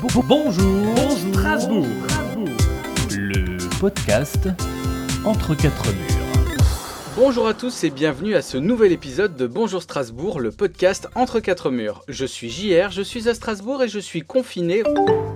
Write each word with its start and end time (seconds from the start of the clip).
Bonjour 0.00 0.96
Strasbourg. 1.32 1.86
Le 3.10 3.58
podcast 3.80 4.48
entre 5.24 5.56
quatre 5.56 5.86
murs. 5.86 6.54
Bonjour 7.16 7.48
à 7.48 7.54
tous 7.54 7.82
et 7.82 7.90
bienvenue 7.90 8.36
à 8.36 8.42
ce 8.42 8.58
nouvel 8.58 8.92
épisode 8.92 9.34
de 9.34 9.48
Bonjour 9.48 9.82
Strasbourg, 9.82 10.38
le 10.38 10.52
podcast 10.52 11.08
entre 11.16 11.40
quatre 11.40 11.72
murs. 11.72 12.04
Je 12.06 12.24
suis 12.24 12.48
JR, 12.48 12.92
je 12.92 13.02
suis 13.02 13.28
à 13.28 13.34
Strasbourg 13.34 13.82
et 13.82 13.88
je 13.88 13.98
suis 13.98 14.22
confiné. 14.22 14.84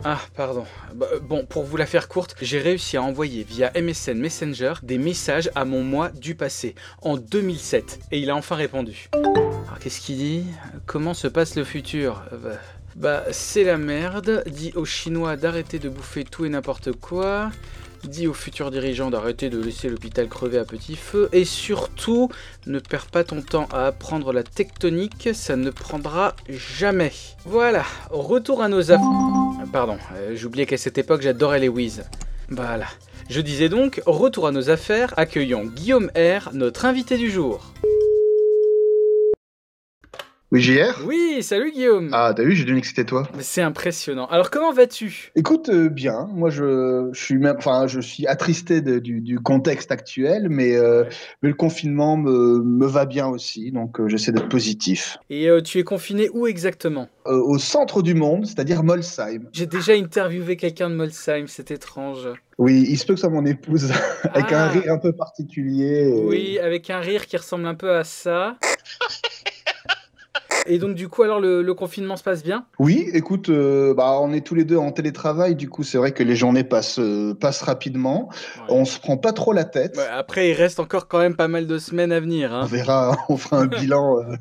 Ah, 0.05 0.21
pardon. 0.37 0.65
Bah, 0.95 1.09
bon, 1.23 1.45
pour 1.45 1.65
vous 1.65 1.77
la 1.77 1.87
faire 1.87 2.07
courte, 2.07 2.37
j'ai 2.41 2.61
réussi 2.61 2.97
à 2.97 3.03
envoyer 3.03 3.43
via 3.43 3.73
MSN 3.75 4.15
Messenger 4.15 4.75
des 4.85 4.99
messages 4.99 5.51
à 5.57 5.65
mon 5.65 5.83
moi 5.83 6.11
du 6.11 6.37
passé, 6.37 6.77
en 7.03 7.17
2007, 7.17 7.99
et 8.13 8.21
il 8.21 8.31
a 8.31 8.37
enfin 8.37 8.55
répondu. 8.55 9.09
Alors 9.13 9.81
qu'est-ce 9.81 10.01
qu'il 10.01 10.19
dit? 10.19 10.45
Comment 10.87 11.15
se 11.15 11.27
passe 11.27 11.57
le 11.57 11.65
futur? 11.65 12.23
Euh, 12.33 12.37
bah, 12.37 12.59
Bah, 12.97 13.25
c'est 13.31 13.65
la 13.65 13.79
merde. 13.79 14.43
Dit 14.47 14.73
aux 14.75 14.85
Chinois 14.85 15.37
d'arrêter 15.37 15.79
de 15.79 15.89
bouffer 15.89 16.25
tout 16.25 16.45
et 16.45 16.49
n'importe 16.49 16.93
quoi. 16.93 17.51
Dit 18.05 18.27
aux 18.27 18.35
futurs 18.35 18.73
dirigeants 18.73 19.11
d'arrêter 19.11 19.49
de 19.49 19.63
laisser 19.63 19.89
l'hôpital 19.89 20.29
crever 20.29 20.59
à 20.59 20.65
petit 20.65 20.97
feu. 20.97 21.29
Et 21.33 21.45
surtout, 21.45 22.31
ne 22.67 22.81
perds 22.81 23.07
pas 23.07 23.23
ton 23.23 23.43
temps 23.43 23.69
à 23.73 23.87
apprendre 23.87 24.33
la 24.33 24.43
tectonique, 24.43 25.31
ça 25.35 25.55
ne 25.55 25.71
prendra 25.71 26.35
jamais. 26.49 27.13
Voilà, 27.45 27.85
retour 28.11 28.61
à 28.61 28.69
nos 28.69 28.91
affaires. 28.91 29.07
Pardon, 29.73 29.99
euh, 30.17 30.33
j'oubliais 30.35 30.67
qu'à 30.67 30.77
cette 30.77 30.99
époque 30.99 31.23
j'adorais 31.23 31.61
les 31.61 31.69
Wiz. 31.69 32.03
Voilà. 32.49 32.87
Je 33.31 33.41
disais 33.41 33.69
donc, 33.69 34.03
retour 34.05 34.49
à 34.49 34.51
nos 34.51 34.69
affaires, 34.69 35.15
accueillons 35.17 35.65
Guillaume 35.65 36.11
R, 36.17 36.51
notre 36.53 36.85
invité 36.85 37.17
du 37.17 37.31
jour. 37.31 37.73
Oui, 40.53 40.61
JR 40.61 41.01
Oui, 41.07 41.43
salut 41.43 41.73
Guillaume 41.73 42.11
Ah, 42.13 42.35
t'as 42.37 42.43
vu, 42.43 42.53
j'ai 42.55 42.65
deviné 42.65 42.83
que 42.83 42.87
c'était 42.87 43.07
toi. 43.07 43.27
Mais 43.35 43.43
C'est 43.43 43.63
impressionnant. 43.63 44.27
Alors 44.27 44.51
comment 44.51 44.71
vas-tu? 44.71 45.33
Écoute, 45.35 45.71
euh, 45.71 45.89
bien. 45.89 46.29
Moi, 46.35 46.51
je, 46.51 47.09
je 47.15 47.25
suis 47.25 47.39
même, 47.39 47.57
enfin, 47.57 47.87
je 47.87 48.01
suis 48.01 48.27
attristé 48.27 48.83
de- 48.83 48.99
du, 48.99 49.23
du 49.23 49.39
contexte 49.41 49.91
actuel, 49.93 50.49
mais, 50.51 50.77
euh, 50.77 51.05
mais 51.43 51.49
le 51.49 51.55
confinement 51.55 52.19
me, 52.19 52.61
me 52.63 52.87
va 52.87 53.07
bien 53.07 53.29
aussi, 53.29 53.73
donc 53.73 53.99
euh, 53.99 54.09
j'essaie 54.09 54.31
d'être 54.31 54.51
positif. 54.51 55.17
Et 55.31 55.49
euh, 55.49 55.63
tu 55.63 55.79
es 55.79 55.85
confiné 55.85 56.29
où 56.35 56.47
exactement? 56.47 57.09
Euh, 57.27 57.41
au 57.43 57.57
centre 57.59 58.03
du 58.03 58.13
monde, 58.13 58.45
c'est-à-dire 58.45 58.83
Molsheim. 58.83 59.49
J'ai 59.55 59.67
déjà 59.67 59.95
interviewé 59.95 60.59
quelqu'un 60.59 60.91
de 60.91 60.95
Molsheim, 60.97 61.47
c'est 61.47 61.71
étrange. 61.71 62.29
Oui, 62.59 62.85
il 62.91 62.99
se 62.99 63.07
peut 63.07 63.15
que 63.15 63.21
ce 63.21 63.27
soit 63.27 63.35
mon 63.35 63.47
épouse, 63.47 63.91
avec 64.35 64.53
Ah. 64.53 64.65
un 64.65 64.69
rire 64.69 64.93
un 64.93 64.99
peu 64.99 65.13
particulier. 65.15 66.11
et- 66.15 66.25
Oui, 66.27 66.59
avec 66.59 66.91
un 66.91 67.01
rire 67.01 67.25
qui 67.27 67.39
ressemble 67.39 67.65
un 67.67 67.75
peu 67.75 67.91
à 67.97 68.05
ça. 68.05 68.59
Et 70.67 70.79
donc 70.79 70.95
du 70.95 71.09
coup 71.09 71.23
alors 71.23 71.41
le, 71.41 71.63
le 71.63 71.75
confinement 71.75 72.17
se 72.17 72.23
passe 72.23 72.43
bien? 72.43 72.67
Oui, 72.79 73.09
écoute, 73.13 73.49
euh, 73.49 73.95
bah, 73.95 74.19
on 74.21 74.33
est 74.33 74.47
tous 74.47 74.55
les 74.55 74.65
deux 74.65 74.77
en 74.77 74.93
télétravail, 74.93 75.55
du 75.57 75.69
coup, 75.69 75.83
c'est 75.83 75.99
vrai 75.99 76.13
que 76.13 76.23
les 76.23 76.37
journées 76.37 76.65
passent, 76.65 76.99
euh, 77.01 77.35
passent 77.35 77.63
rapidement. 77.63 78.29
On 78.69 78.85
se 78.85 78.99
prend 79.01 79.17
pas 79.17 79.33
trop 79.33 79.53
la 79.53 79.65
tête. 79.65 79.97
Ouais, 79.97 80.07
Après 80.13 80.51
il 80.51 80.55
reste 80.55 80.79
encore 80.81 81.09
quand 81.09 81.19
même 81.19 81.37
pas 81.37 81.49
mal 81.49 81.67
de 81.67 81.79
semaines 81.79 82.13
à 82.13 82.21
venir. 82.21 82.51
On 82.53 82.55
Hein. 82.63 82.67
verra, 82.67 83.17
on 83.29 83.37
fera 83.37 83.59
un 83.61 83.67
bilan 83.67 84.19
euh, 84.21 84.37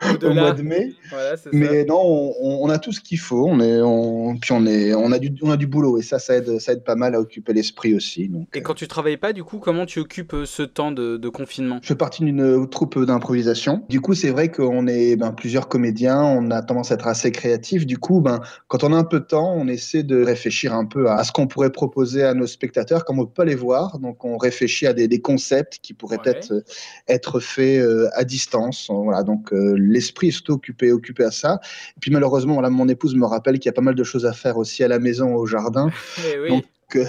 au 0.22 0.32
mois 0.34 0.52
de 0.52 0.62
mai. 0.62 0.92
Voilà, 1.10 1.36
c'est 1.36 1.44
ça. 1.44 1.50
Mais 1.52 1.84
non, 1.84 2.32
on, 2.40 2.68
a 2.68 2.78
tout 2.78 2.92
ce 2.92 3.00
qu'il 3.00 3.18
faut. 3.18 3.46
On 3.48 3.60
est, 3.60 3.80
on, 3.82 4.36
puis 4.36 4.52
on 4.52 4.64
est, 4.66 4.94
on 4.94 5.12
a 5.12 5.18
du, 5.18 5.34
on 5.42 5.50
a 5.50 5.56
du 5.56 5.66
boulot 5.66 5.98
et 5.98 6.02
ça, 6.02 6.18
ça 6.18 6.36
aide, 6.36 6.58
ça 6.58 6.72
aide 6.72 6.84
pas 6.84 6.94
mal 6.94 7.14
à 7.14 7.20
occuper 7.20 7.52
l'esprit 7.52 7.94
aussi. 7.94 8.28
Donc, 8.28 8.48
Et 8.54 8.58
euh, 8.58 8.62
quand 8.62 8.74
tu 8.74 8.86
travailles 8.86 9.16
pas 9.16 9.32
du 9.32 9.44
coup 9.44 9.58
comment 9.58 9.86
tu 9.86 9.98
occupes 9.98 10.34
euh, 10.34 10.46
ce 10.46 10.62
temps 10.62 10.92
de, 10.92 11.16
de 11.16 11.28
confinement? 11.28 11.78
Je 11.82 11.88
fais 11.88 11.94
partie 11.96 12.24
d'une 12.24 12.42
euh, 12.42 12.66
troupe 12.66 12.98
d'improvisation. 13.04 13.84
Du 13.88 14.00
coup, 14.00 14.14
c'est 14.14 14.30
vrai 14.30 14.50
qu'on 14.50 14.86
est 14.86 15.16
ben, 15.16 15.32
plusieurs 15.32 15.68
comédiens. 15.68 16.22
On 16.22 16.50
a 16.50 16.62
tendance 16.62 16.92
à 16.92 16.94
être 16.94 17.08
assez 17.08 17.32
créatifs. 17.32 17.86
Du 17.86 17.98
coup, 17.98 18.20
ben, 18.20 18.40
quand 18.68 18.84
on 18.84 18.92
a 18.92 18.96
un 18.96 19.04
peu 19.04 19.20
de 19.20 19.24
temps, 19.26 19.52
on 19.56 19.66
essaie 19.68 20.02
de 20.02 20.22
réfléchir 20.22 20.74
un 20.74 20.84
peu 20.84 21.10
à 21.10 21.24
ce 21.24 21.32
qu'on 21.32 21.46
pourrait 21.46 21.70
proposer 21.70 22.22
à 22.22 22.34
nos 22.34 22.46
spectateurs, 22.46 23.04
comme 23.04 23.18
on 23.18 23.26
peut 23.26 23.32
pas 23.34 23.44
les 23.44 23.54
voir. 23.54 23.98
Donc, 23.98 24.24
on 24.24 24.36
réfléchit 24.36 24.86
à 24.86 24.92
des, 24.92 25.08
des 25.08 25.20
concepts 25.20 25.78
qui 25.82 25.92
pourraient 25.94 26.20
Ouais. 26.26 26.32
être 26.32 26.64
être 27.08 27.40
faits 27.40 27.80
euh, 27.80 28.08
à 28.14 28.24
distance. 28.24 28.90
Voilà. 28.90 29.22
Donc, 29.22 29.52
euh, 29.52 29.74
l'esprit 29.90 30.28
est 30.28 30.32
surtout 30.32 30.52
occupé, 30.52 30.92
occupé 30.92 31.24
à 31.24 31.30
ça. 31.30 31.60
Et 31.96 32.00
puis, 32.00 32.10
malheureusement, 32.10 32.60
mon 32.70 32.88
épouse 32.88 33.14
me 33.14 33.26
rappelle 33.26 33.58
qu'il 33.58 33.66
y 33.66 33.70
a 33.70 33.72
pas 33.72 33.82
mal 33.82 33.94
de 33.94 34.04
choses 34.04 34.26
à 34.26 34.32
faire 34.32 34.56
aussi 34.56 34.84
à 34.84 34.88
la 34.88 34.98
maison, 34.98 35.34
au 35.34 35.46
jardin. 35.46 35.90
Eh 36.32 36.38
oui. 36.38 36.48
Donc, 36.50 36.64
euh, 36.96 37.04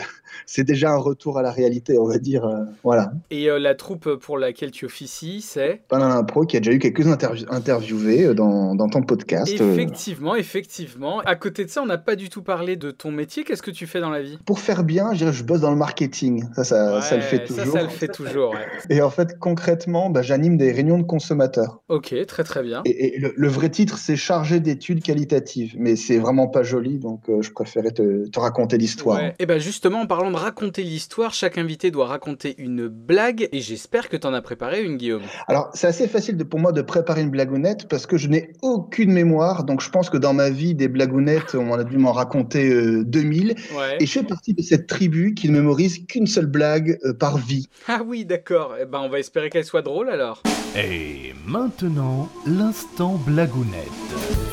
c'est 0.46 0.64
déjà 0.64 0.92
un 0.92 0.98
retour 0.98 1.38
à 1.38 1.42
la 1.42 1.52
réalité, 1.52 1.98
on 1.98 2.08
va 2.08 2.18
dire. 2.18 2.46
euh, 2.46 2.64
voilà. 2.84 3.12
Et 3.30 3.50
euh, 3.50 3.60
la 3.60 3.76
troupe 3.76 4.16
pour 4.16 4.38
laquelle 4.38 4.72
tu 4.72 4.86
officies 4.86 5.42
c'est? 5.42 5.82
Banana 5.90 6.24
Pro 6.24 6.46
qui 6.46 6.58
a 6.58 6.60
déjà 6.60 6.72
eu 6.72 6.80
quelques 6.80 7.08
interviews 7.08 7.46
interviewés 7.50 8.26
euh, 8.26 8.34
dans, 8.34 8.76
dans 8.76 8.88
ton 8.90 9.02
podcast. 9.02 9.52
Effectivement, 9.52 10.36
effectivement. 10.36 11.20
À 11.22 11.36
côté 11.36 11.66
de 11.66 11.70
ça, 11.70 11.82
on 11.82 11.86
n'a 11.86 11.98
pas 11.98 12.16
du 12.16 12.30
tout 12.30 12.44
parlé 12.44 12.76
de 12.76 12.92
ton 12.92 13.12
métier. 13.12 13.44
Qu'est-ce 13.44 13.62
que 13.64 13.72
tu 13.72 13.88
fais 13.88 14.00
dans 14.00 14.10
la 14.10 14.22
vie? 14.22 14.38
Pour 14.46 14.60
faire 14.60 14.84
bien, 14.84 15.14
je 15.14 15.44
bosse 15.44 15.62
dans 15.62 15.72
le 15.72 15.78
marketing. 15.78 16.44
Ça, 16.56 16.64
ça, 16.64 17.02
ça 17.02 17.16
le 17.16 17.22
fait 17.22 17.44
toujours. 17.44 17.66
Ça, 17.66 17.72
ça 17.72 17.84
le 17.84 17.90
fait 17.90 18.08
toujours. 18.08 18.52
ouais. 18.52 18.66
Et 18.90 19.02
en 19.02 19.10
fait, 19.10 19.38
concrètement, 19.40 20.10
bah, 20.10 20.22
j'anime 20.22 20.58
des 20.58 20.72
réunions 20.72 20.98
de 20.98 21.04
consommateurs. 21.04 21.82
Ok, 21.90 22.14
très 22.28 22.44
très 22.44 22.64
bien. 22.64 22.82
Et, 22.86 23.16
et 23.16 23.20
le, 23.20 23.34
le 23.36 23.48
vrai 23.48 23.70
titre, 23.70 23.98
c'est 23.98 24.16
chargé 24.16 24.60
d'études 24.60 25.04
qualitatives. 25.04 25.76
Mais 25.78 25.96
c'est 25.96 26.18
vraiment 26.18 26.48
pas 26.48 26.64
joli, 26.64 26.98
donc 27.00 27.22
euh, 27.30 27.42
je 27.42 27.52
préférais 27.52 27.92
te, 27.92 28.28
te 28.28 28.40
raconter 28.40 28.78
l'histoire. 28.78 29.20
Ouais. 29.20 29.36
Et 29.40 29.46
ben 29.46 29.60
justement, 29.60 30.02
en 30.02 30.06
parlant 30.22 30.38
de 30.38 30.44
raconter 30.44 30.84
l'histoire, 30.84 31.34
chaque 31.34 31.58
invité 31.58 31.90
doit 31.90 32.06
raconter 32.06 32.54
une 32.60 32.88
blague 32.88 33.50
et 33.52 33.60
j'espère 33.60 34.08
que 34.08 34.16
t'en 34.18 34.34
as 34.36 34.42
préparé 34.44 34.84
une, 34.84 34.98
Guillaume. 34.98 35.24
Alors, 35.48 35.70
c'est 35.74 35.88
assez 35.88 36.08
facile 36.08 36.38
de- 36.38 36.44
pour 36.44 36.60
moi 36.60 36.72
de 36.72 36.82
préparer 36.84 37.22
une 37.22 37.32
blagounette 37.32 37.88
parce 37.88 38.06
que 38.06 38.18
je 38.18 38.28
n'ai 38.28 38.52
aucune 38.62 39.12
mémoire. 39.12 39.64
Donc, 39.64 39.82
je 39.82 39.90
pense 39.90 40.12
que 40.12 40.18
dans 40.18 40.34
ma 40.34 40.52
vie, 40.52 40.76
des 40.76 40.88
blagounettes, 40.88 41.56
on 41.56 41.74
a 41.74 41.84
dû 41.84 41.98
m'en 41.98 42.12
raconter 42.12 42.70
euh, 42.70 43.04
2000. 43.04 43.56
Ouais. 43.76 43.98
Et 44.00 44.06
je 44.06 44.12
fais 44.12 44.24
partie 44.24 44.54
de 44.54 44.62
cette 44.62 44.86
tribu 44.86 45.34
qui 45.34 45.50
ne 45.50 45.54
mémorise 45.58 46.06
qu'une 46.08 46.28
seule 46.28 46.46
blague 46.46 47.00
euh, 47.04 47.14
par 47.14 47.38
vie. 47.40 47.68
Ah 47.88 48.02
oui, 48.06 48.24
d'accord. 48.24 48.76
Eh 48.80 48.86
ben 48.86 49.00
on 49.04 49.10
va 49.10 49.18
espérer 49.18 49.50
qu'elle 49.50 49.66
soit 49.66 49.82
drôle 49.82 50.10
alors. 50.10 50.44
Et 50.78 51.34
maintenant, 51.48 52.30
l'instant 52.46 53.20
blagounette. 53.26 53.88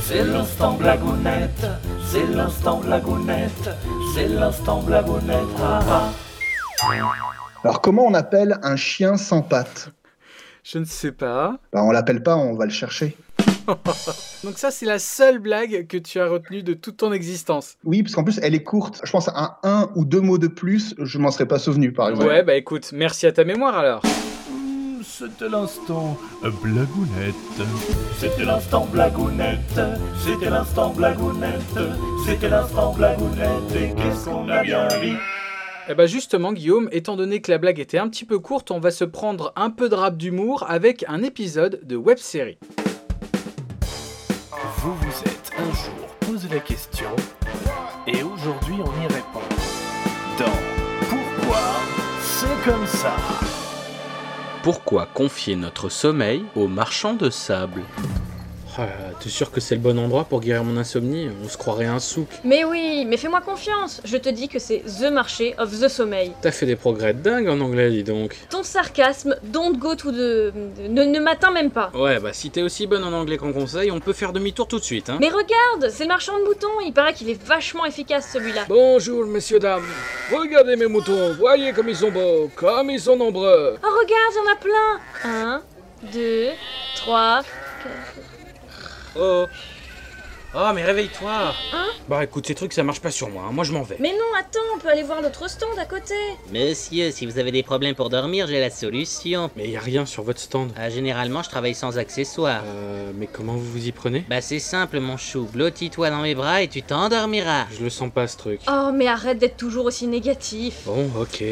C'est 0.00 0.24
l'instant 0.24 0.72
blagounette, 0.72 1.66
c'est 2.06 2.26
l'instant 2.34 2.80
blagounette, 2.80 3.68
c'est 4.18 4.26
l'instant 4.28 4.82
blagounette. 4.82 5.38
Ah, 5.60 5.80
ah. 5.88 6.12
Alors, 7.62 7.80
comment 7.80 8.04
on 8.04 8.14
appelle 8.14 8.58
un 8.62 8.74
chien 8.74 9.16
sans 9.16 9.42
pattes? 9.42 9.90
Je 10.64 10.78
ne 10.78 10.84
sais 10.84 11.12
pas. 11.12 11.58
bah, 11.72 11.84
On 11.84 11.92
l'appelle 11.92 12.22
pas, 12.22 12.36
on 12.36 12.54
va 12.56 12.64
le 12.64 12.72
chercher. 12.72 13.16
Donc 14.44 14.58
ça, 14.58 14.72
c'est 14.72 14.86
la 14.86 14.98
seule 14.98 15.38
blague 15.38 15.86
que 15.86 15.96
tu 15.96 16.18
as 16.18 16.26
retenue 16.26 16.62
de 16.64 16.74
toute 16.74 16.96
ton 16.96 17.12
existence. 17.12 17.76
Oui, 17.84 18.02
parce 18.02 18.14
qu'en 18.16 18.24
plus, 18.24 18.40
elle 18.42 18.54
est 18.56 18.64
courte. 18.64 19.00
Je 19.04 19.10
pense 19.12 19.28
à 19.28 19.60
un, 19.62 19.68
un 19.70 19.90
ou 19.94 20.04
deux 20.04 20.20
mots 20.20 20.38
de 20.38 20.48
plus, 20.48 20.94
je 20.98 21.18
m'en 21.18 21.30
serais 21.30 21.46
pas 21.46 21.60
souvenu, 21.60 21.92
par 21.92 22.08
exemple. 22.10 22.26
Ouais, 22.28 22.42
bah 22.42 22.56
écoute, 22.56 22.90
merci 22.92 23.26
à 23.26 23.32
ta 23.32 23.44
mémoire 23.44 23.76
alors. 23.78 24.02
C'était 25.18 25.48
l'instant 25.48 26.16
blagounette. 26.62 27.34
C'était 28.20 28.44
l'instant 28.44 28.86
blagounette, 28.86 29.80
c'était 30.24 30.48
l'instant 30.48 30.90
blagounette, 30.90 31.60
c'était 32.24 32.48
l'instant 32.48 32.92
blagounette. 32.92 33.74
Et 33.74 33.94
qu'est-ce 33.96 34.26
qu'on 34.26 34.48
a 34.48 34.62
bien 34.62 34.86
ri 34.86 35.14
Eh 35.88 35.94
ben 35.96 36.06
justement, 36.06 36.52
Guillaume, 36.52 36.88
étant 36.92 37.16
donné 37.16 37.40
que 37.40 37.50
la 37.50 37.58
blague 37.58 37.80
était 37.80 37.98
un 37.98 38.08
petit 38.08 38.24
peu 38.24 38.38
courte, 38.38 38.70
on 38.70 38.78
va 38.78 38.92
se 38.92 39.02
prendre 39.02 39.52
un 39.56 39.70
peu 39.70 39.88
de 39.88 39.96
rap 39.96 40.16
d'humour 40.16 40.64
avec 40.68 41.04
un 41.08 41.24
épisode 41.24 41.80
de 41.82 41.96
web 41.96 42.18
série. 42.18 42.58
Vous 44.76 44.94
vous 44.94 45.20
êtes 45.22 45.50
un 45.58 45.74
jour 45.74 46.14
posé 46.20 46.46
la 46.48 46.60
question 46.60 47.10
et 48.06 48.22
aujourd'hui 48.22 48.76
on 48.78 49.02
y 49.02 49.06
répond. 49.08 49.42
Dans 50.38 51.08
Pourquoi 51.08 51.58
c'est 52.20 52.70
comme 52.70 52.86
ça? 52.86 53.16
Pourquoi 54.70 55.06
confier 55.06 55.56
notre 55.56 55.88
sommeil 55.88 56.44
aux 56.54 56.68
marchands 56.68 57.14
de 57.14 57.30
sable 57.30 57.84
Ah, 58.80 58.86
T'es 59.18 59.28
sûr 59.28 59.50
que 59.50 59.58
c'est 59.60 59.74
le 59.74 59.80
bon 59.80 59.98
endroit 59.98 60.22
pour 60.22 60.40
guérir 60.40 60.62
mon 60.62 60.76
insomnie? 60.76 61.28
On 61.44 61.48
se 61.48 61.56
croirait 61.58 61.86
un 61.86 61.98
souk. 61.98 62.28
Mais 62.44 62.62
oui, 62.64 63.04
mais 63.08 63.16
fais-moi 63.16 63.40
confiance. 63.40 64.00
Je 64.04 64.16
te 64.16 64.28
dis 64.28 64.48
que 64.48 64.60
c'est 64.60 64.84
The 65.00 65.10
Marché 65.10 65.56
of 65.58 65.70
the 65.80 65.88
Sommeil. 65.88 66.30
T'as 66.42 66.52
fait 66.52 66.66
des 66.66 66.76
progrès 66.76 67.12
de 67.12 67.18
dingue 67.20 67.48
en 67.48 67.60
anglais, 67.60 67.90
dis 67.90 68.04
donc. 68.04 68.36
Ton 68.50 68.62
sarcasme, 68.62 69.36
don't 69.42 69.76
go 69.76 69.96
to 69.96 70.12
the... 70.12 70.52
ne, 70.88 71.04
ne 71.04 71.18
m'atteint 71.18 71.50
même 71.50 71.72
pas. 71.72 71.90
Ouais, 71.92 72.20
bah 72.20 72.30
si 72.32 72.50
t'es 72.50 72.62
aussi 72.62 72.86
bonne 72.86 73.02
en 73.02 73.12
anglais 73.12 73.36
qu'en 73.36 73.52
conseil, 73.52 73.90
on 73.90 73.98
peut 73.98 74.12
faire 74.12 74.32
demi-tour 74.32 74.68
tout 74.68 74.78
de 74.78 74.84
suite, 74.84 75.10
hein. 75.10 75.18
Mais 75.20 75.28
regarde, 75.30 75.90
c'est 75.90 76.04
le 76.04 76.08
marchand 76.08 76.38
de 76.38 76.44
moutons. 76.44 76.68
Il 76.86 76.92
paraît 76.92 77.14
qu'il 77.14 77.28
est 77.30 77.42
vachement 77.42 77.84
efficace 77.84 78.30
celui-là. 78.32 78.66
Bonjour, 78.68 79.26
messieurs, 79.26 79.58
dames. 79.58 79.82
Regardez 80.32 80.76
mes 80.76 80.86
moutons, 80.86 81.32
voyez 81.34 81.72
comme 81.72 81.88
ils 81.88 81.96
sont 81.96 82.12
beaux, 82.12 82.48
comme 82.54 82.90
ils 82.90 83.00
sont 83.00 83.16
nombreux. 83.16 83.76
Oh 83.82 83.86
regarde, 84.00 84.32
il 84.32 84.36
y 84.36 84.48
en 84.48 84.52
a 84.52 84.56
plein. 84.56 85.00
Un, 85.24 85.62
deux, 86.12 86.50
trois. 86.94 87.42
quatre. 87.82 88.27
Oh, 89.18 89.46
Oh, 90.54 90.70
mais 90.74 90.82
réveille-toi 90.82 91.52
Hein 91.74 91.86
Bah 92.08 92.24
écoute, 92.24 92.46
ces 92.46 92.54
trucs 92.54 92.72
ça 92.72 92.82
marche 92.82 93.00
pas 93.00 93.10
sur 93.10 93.28
moi, 93.28 93.42
hein. 93.46 93.52
moi 93.52 93.64
je 93.64 93.72
m'en 93.72 93.82
vais. 93.82 93.96
Mais 94.00 94.12
non, 94.12 94.24
attends, 94.40 94.58
on 94.74 94.78
peut 94.78 94.88
aller 94.88 95.02
voir 95.02 95.20
l'autre 95.20 95.48
stand 95.50 95.78
à 95.78 95.84
côté. 95.84 96.14
Monsieur, 96.50 97.10
si 97.10 97.26
vous 97.26 97.38
avez 97.38 97.52
des 97.52 97.62
problèmes 97.62 97.94
pour 97.94 98.08
dormir, 98.08 98.46
j'ai 98.46 98.58
la 98.58 98.70
solution. 98.70 99.50
Mais 99.56 99.68
y 99.68 99.76
a 99.76 99.80
rien 99.80 100.06
sur 100.06 100.22
votre 100.22 100.40
stand. 100.40 100.72
Ah, 100.74 100.88
généralement, 100.88 101.42
je 101.42 101.50
travaille 101.50 101.74
sans 101.74 101.98
accessoires. 101.98 102.62
Euh, 102.64 103.10
mais 103.14 103.26
comment 103.26 103.52
vous 103.52 103.70
vous 103.72 103.86
y 103.88 103.92
prenez? 103.92 104.24
Bah 104.30 104.40
c'est 104.40 104.58
simple, 104.58 105.00
mon 105.00 105.18
chou. 105.18 105.46
Blottis-toi 105.52 106.08
dans 106.08 106.22
mes 106.22 106.34
bras 106.34 106.62
et 106.62 106.68
tu 106.68 106.80
t'endormiras. 106.82 107.66
Je 107.78 107.84
le 107.84 107.90
sens 107.90 108.10
pas 108.10 108.26
ce 108.26 108.38
truc. 108.38 108.60
Oh, 108.70 108.90
mais 108.94 109.06
arrête 109.06 109.36
d'être 109.36 109.58
toujours 109.58 109.84
aussi 109.84 110.06
négatif. 110.06 110.76
Bon, 110.86 111.10
ok. 111.20 111.44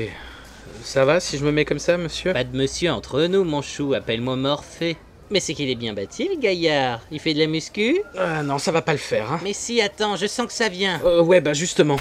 Ça 0.83 1.05
va 1.05 1.21
si 1.21 1.37
je 1.37 1.45
me 1.45 1.53
mets 1.53 1.67
comme 1.67 1.79
ça, 1.79 1.99
monsieur? 1.99 2.33
Pas 2.33 2.45
de 2.45 2.57
monsieur 2.57 2.93
entre 2.93 3.21
nous, 3.25 3.45
mon 3.45 3.61
chou. 3.61 3.93
Appelle-moi 3.93 4.37
Morphée. 4.37 4.97
Mais 5.31 5.41
c'est 5.41 5.55
qu'il 5.55 5.69
est 5.69 5.75
bien 5.75 5.93
bâti, 5.93 6.29
le 6.29 6.37
gaillard. 6.41 7.01
Il 7.11 7.19
fait 7.19 7.35
de 7.35 7.41
la 7.41 7.47
muscu 7.47 8.01
Ah 8.17 8.43
non, 8.43 8.59
ça 8.59 8.71
va 8.71 8.83
pas 8.83 8.93
le 8.93 8.99
faire, 8.99 9.33
hein. 9.33 9.41
Mais 9.43 9.53
si, 9.53 9.81
attends, 9.81 10.17
je 10.17 10.27
sens 10.27 10.47
que 10.47 10.53
ça 10.53 10.69
vient. 10.69 11.01
Euh, 11.05 11.23
ouais, 11.23 11.41
bah 11.41 11.53
justement. 11.53 11.97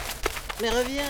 Mais 0.61 0.69
reviens. 0.69 1.03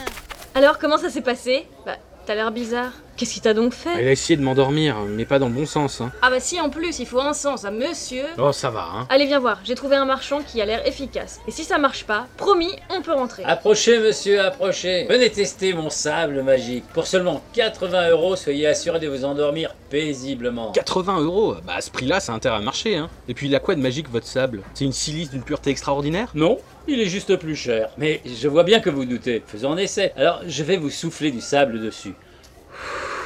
Alors, 0.54 0.80
comment 0.80 0.98
ça 0.98 1.10
s'est 1.10 1.22
passé? 1.22 1.68
Bah, 1.86 1.98
t'as 2.26 2.36
l'air 2.36 2.52
bizarre. 2.52 2.92
Qu'est-ce 3.18 3.34
qui 3.36 3.40
t'a 3.40 3.54
donc 3.54 3.74
fait 3.74 3.92
Elle 3.98 4.10
a 4.10 4.12
essayé 4.12 4.36
de 4.36 4.42
m'endormir, 4.44 4.98
mais 5.08 5.24
pas 5.24 5.40
dans 5.40 5.48
le 5.48 5.54
bon 5.54 5.66
sens, 5.66 6.02
hein. 6.02 6.12
Ah 6.22 6.30
bah 6.30 6.42
si, 6.42 6.60
en 6.60 6.70
plus, 6.70 7.00
il 7.00 7.06
faut 7.06 7.22
un 7.22 7.32
sens 7.34 7.64
à 7.64 7.72
monsieur. 7.72 8.26
Oh, 8.38 8.52
ça 8.52 8.70
va, 8.70 8.90
hein. 8.94 9.08
Allez, 9.10 9.26
viens 9.26 9.40
voir, 9.40 9.60
j'ai 9.64 9.76
trouvé 9.76 9.96
un 9.96 10.04
marchand 10.04 10.42
qui 10.46 10.60
a 10.62 10.66
l'air 10.66 10.86
efficace. 10.86 11.40
Et 11.48 11.52
si 11.52 11.64
ça 11.64 11.78
marche 11.78 12.04
pas, 12.04 12.28
promis, 12.36 12.72
on 12.90 13.02
peut 13.02 13.14
rentrer. 13.14 13.44
Approchez, 13.46 14.00
monsieur, 14.00 14.42
approchez. 14.42 15.06
Venez 15.10 15.30
tester 15.30 15.72
mon 15.72 15.90
sable 15.90 16.42
magique. 16.44 16.84
Pour 16.94 17.08
seulement 17.08 17.42
80 17.54 18.10
euros, 18.10 18.36
soyez 18.36 18.68
assuré 18.68 19.00
de 19.00 19.08
vous 19.08 19.24
endormir 19.24 19.74
paisiblement. 19.90 20.74
80 20.74 21.22
euros 21.22 21.56
Bah 21.66 21.76
à 21.78 21.82
ce 21.82 21.92
prix-là, 21.92 22.20
ça 22.20 22.34
a 22.34 22.36
intérêt 22.36 22.58
à 22.58 22.62
marcher, 22.62 22.98
hein. 22.98 23.10
Et 23.30 23.34
puis 23.34 23.48
il 23.48 23.56
a 23.56 23.60
quoi 23.62 23.76
de 23.76 23.82
magique 23.82 24.10
votre 24.12 24.28
sable? 24.28 24.62
C'est 24.74 24.84
une 24.84 24.92
silice 24.92 25.30
d'une 25.30 25.44
pureté 25.44 25.70
extraordinaire? 25.70 26.32
Non, 26.36 26.58
il 26.88 27.00
est 27.02 27.06
juste 27.10 27.36
plus 27.38 27.56
cher. 27.56 27.90
Mais 27.98 28.22
je 28.26 28.48
vois 28.48 28.64
bien 28.64 28.80
que 28.80 28.90
vous 28.90 29.06
doutez. 29.06 29.44
Faisons 29.46 29.72
un 29.74 29.78
essai. 29.78 30.12
Alors, 30.16 30.42
je 30.48 30.64
vais 30.64 30.78
vous 30.78 30.90
souffler 30.90 31.32
du 31.32 31.42
sable 31.42 31.82
dessus. 31.82 32.14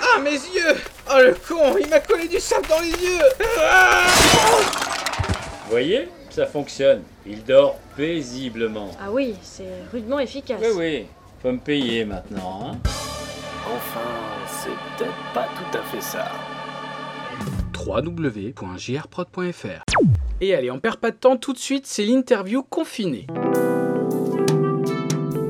Ah, 0.01 0.19
mes 0.19 0.31
yeux 0.31 0.75
Oh 1.11 1.17
le 1.19 1.35
con, 1.47 1.77
il 1.79 1.89
m'a 1.89 1.99
collé 1.99 2.27
du 2.27 2.39
sable 2.39 2.67
dans 2.67 2.79
les 2.79 2.89
yeux 2.89 3.19
Voyez? 5.69 6.07
Ça 6.29 6.45
fonctionne. 6.45 7.01
Il 7.25 7.43
dort 7.43 7.77
paisiblement. 7.97 8.91
Ah 9.01 9.11
oui, 9.11 9.35
c'est 9.41 9.67
rudement 9.91 10.19
efficace. 10.19 10.61
Oui, 10.61 10.69
oui. 10.75 11.05
Faut 11.41 11.51
me 11.51 11.59
payer 11.59 12.05
maintenant, 12.05 12.71
hein. 12.71 12.77
Enfin, 13.65 13.99
c'est 14.47 14.69
peut-être 14.97 15.33
pas 15.33 15.47
tout 15.55 15.77
à 15.77 15.81
fait 15.83 16.01
ça. 16.01 16.31
www.jrprod.fr 17.85 19.83
Et 20.41 20.55
allez, 20.55 20.71
on 20.71 20.79
perd 20.79 20.97
pas 20.97 21.11
de 21.11 21.17
temps, 21.17 21.35
tout 21.35 21.51
de 21.51 21.57
suite, 21.57 21.85
c'est 21.85 22.05
l'interview 22.05 22.63
confinée. 22.63 23.27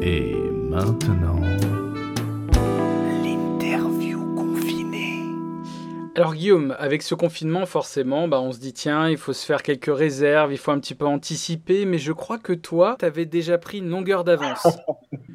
Et 0.01 0.33
maintenant, 0.69 1.39
Alors 6.19 6.33
Guillaume, 6.35 6.75
avec 6.79 7.01
ce 7.01 7.15
confinement, 7.15 7.65
forcément, 7.65 8.27
bah, 8.27 8.41
on 8.41 8.51
se 8.51 8.59
dit 8.59 8.73
tiens, 8.73 9.07
il 9.07 9.15
faut 9.15 9.31
se 9.31 9.45
faire 9.45 9.63
quelques 9.63 9.95
réserves, 9.95 10.51
il 10.51 10.57
faut 10.57 10.71
un 10.71 10.79
petit 10.79 10.93
peu 10.93 11.05
anticiper, 11.05 11.85
mais 11.85 11.97
je 11.97 12.11
crois 12.11 12.37
que 12.37 12.51
toi, 12.51 12.97
t'avais 12.99 13.25
déjà 13.25 13.57
pris 13.57 13.77
une 13.77 13.89
longueur 13.89 14.25
d'avance. 14.25 14.67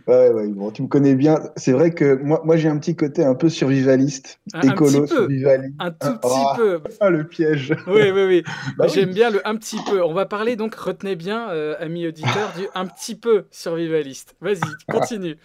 Ouais, 0.06 0.28
ouais, 0.28 0.48
bon, 0.48 0.70
tu 0.70 0.82
me 0.82 0.88
connais 0.88 1.14
bien. 1.14 1.40
C'est 1.56 1.72
vrai 1.72 1.92
que 1.92 2.16
moi, 2.22 2.42
moi 2.44 2.58
j'ai 2.58 2.69
un 2.69 2.76
petit 2.76 2.94
côté 2.94 3.25
un 3.25 3.34
peu 3.34 3.48
survivaliste, 3.48 4.38
Un- 4.52 4.69
un 4.69 4.72
écolo, 4.72 4.90
petit 4.90 5.14
peu. 5.14 5.16
survivaliste. 5.16 5.75
Un 5.78 5.90
tout 5.92 6.19
petit 6.19 6.42
ah. 6.46 6.54
peu. 6.56 6.81
Ah, 7.00 7.08
le 7.10 7.26
piège. 7.26 7.75
Oui, 7.86 8.10
oui, 8.12 8.25
oui. 8.26 8.42
Bah 8.78 8.84
oui. 8.86 8.92
J'aime 8.94 9.12
bien 9.12 9.31
le 9.31 9.46
un 9.48 9.56
petit 9.56 9.78
peu. 9.88 10.02
On 10.04 10.12
va 10.12 10.26
parler 10.26 10.56
donc, 10.56 10.75
retenez 10.75 11.16
bien, 11.16 11.48
euh, 11.50 11.75
amis 11.81 12.06
auditeurs, 12.06 12.52
du 12.56 12.66
un 12.75 12.86
petit 12.86 13.14
peu 13.14 13.46
survivaliste. 13.50 14.36
Vas-y, 14.42 14.60
continue. 14.90 15.38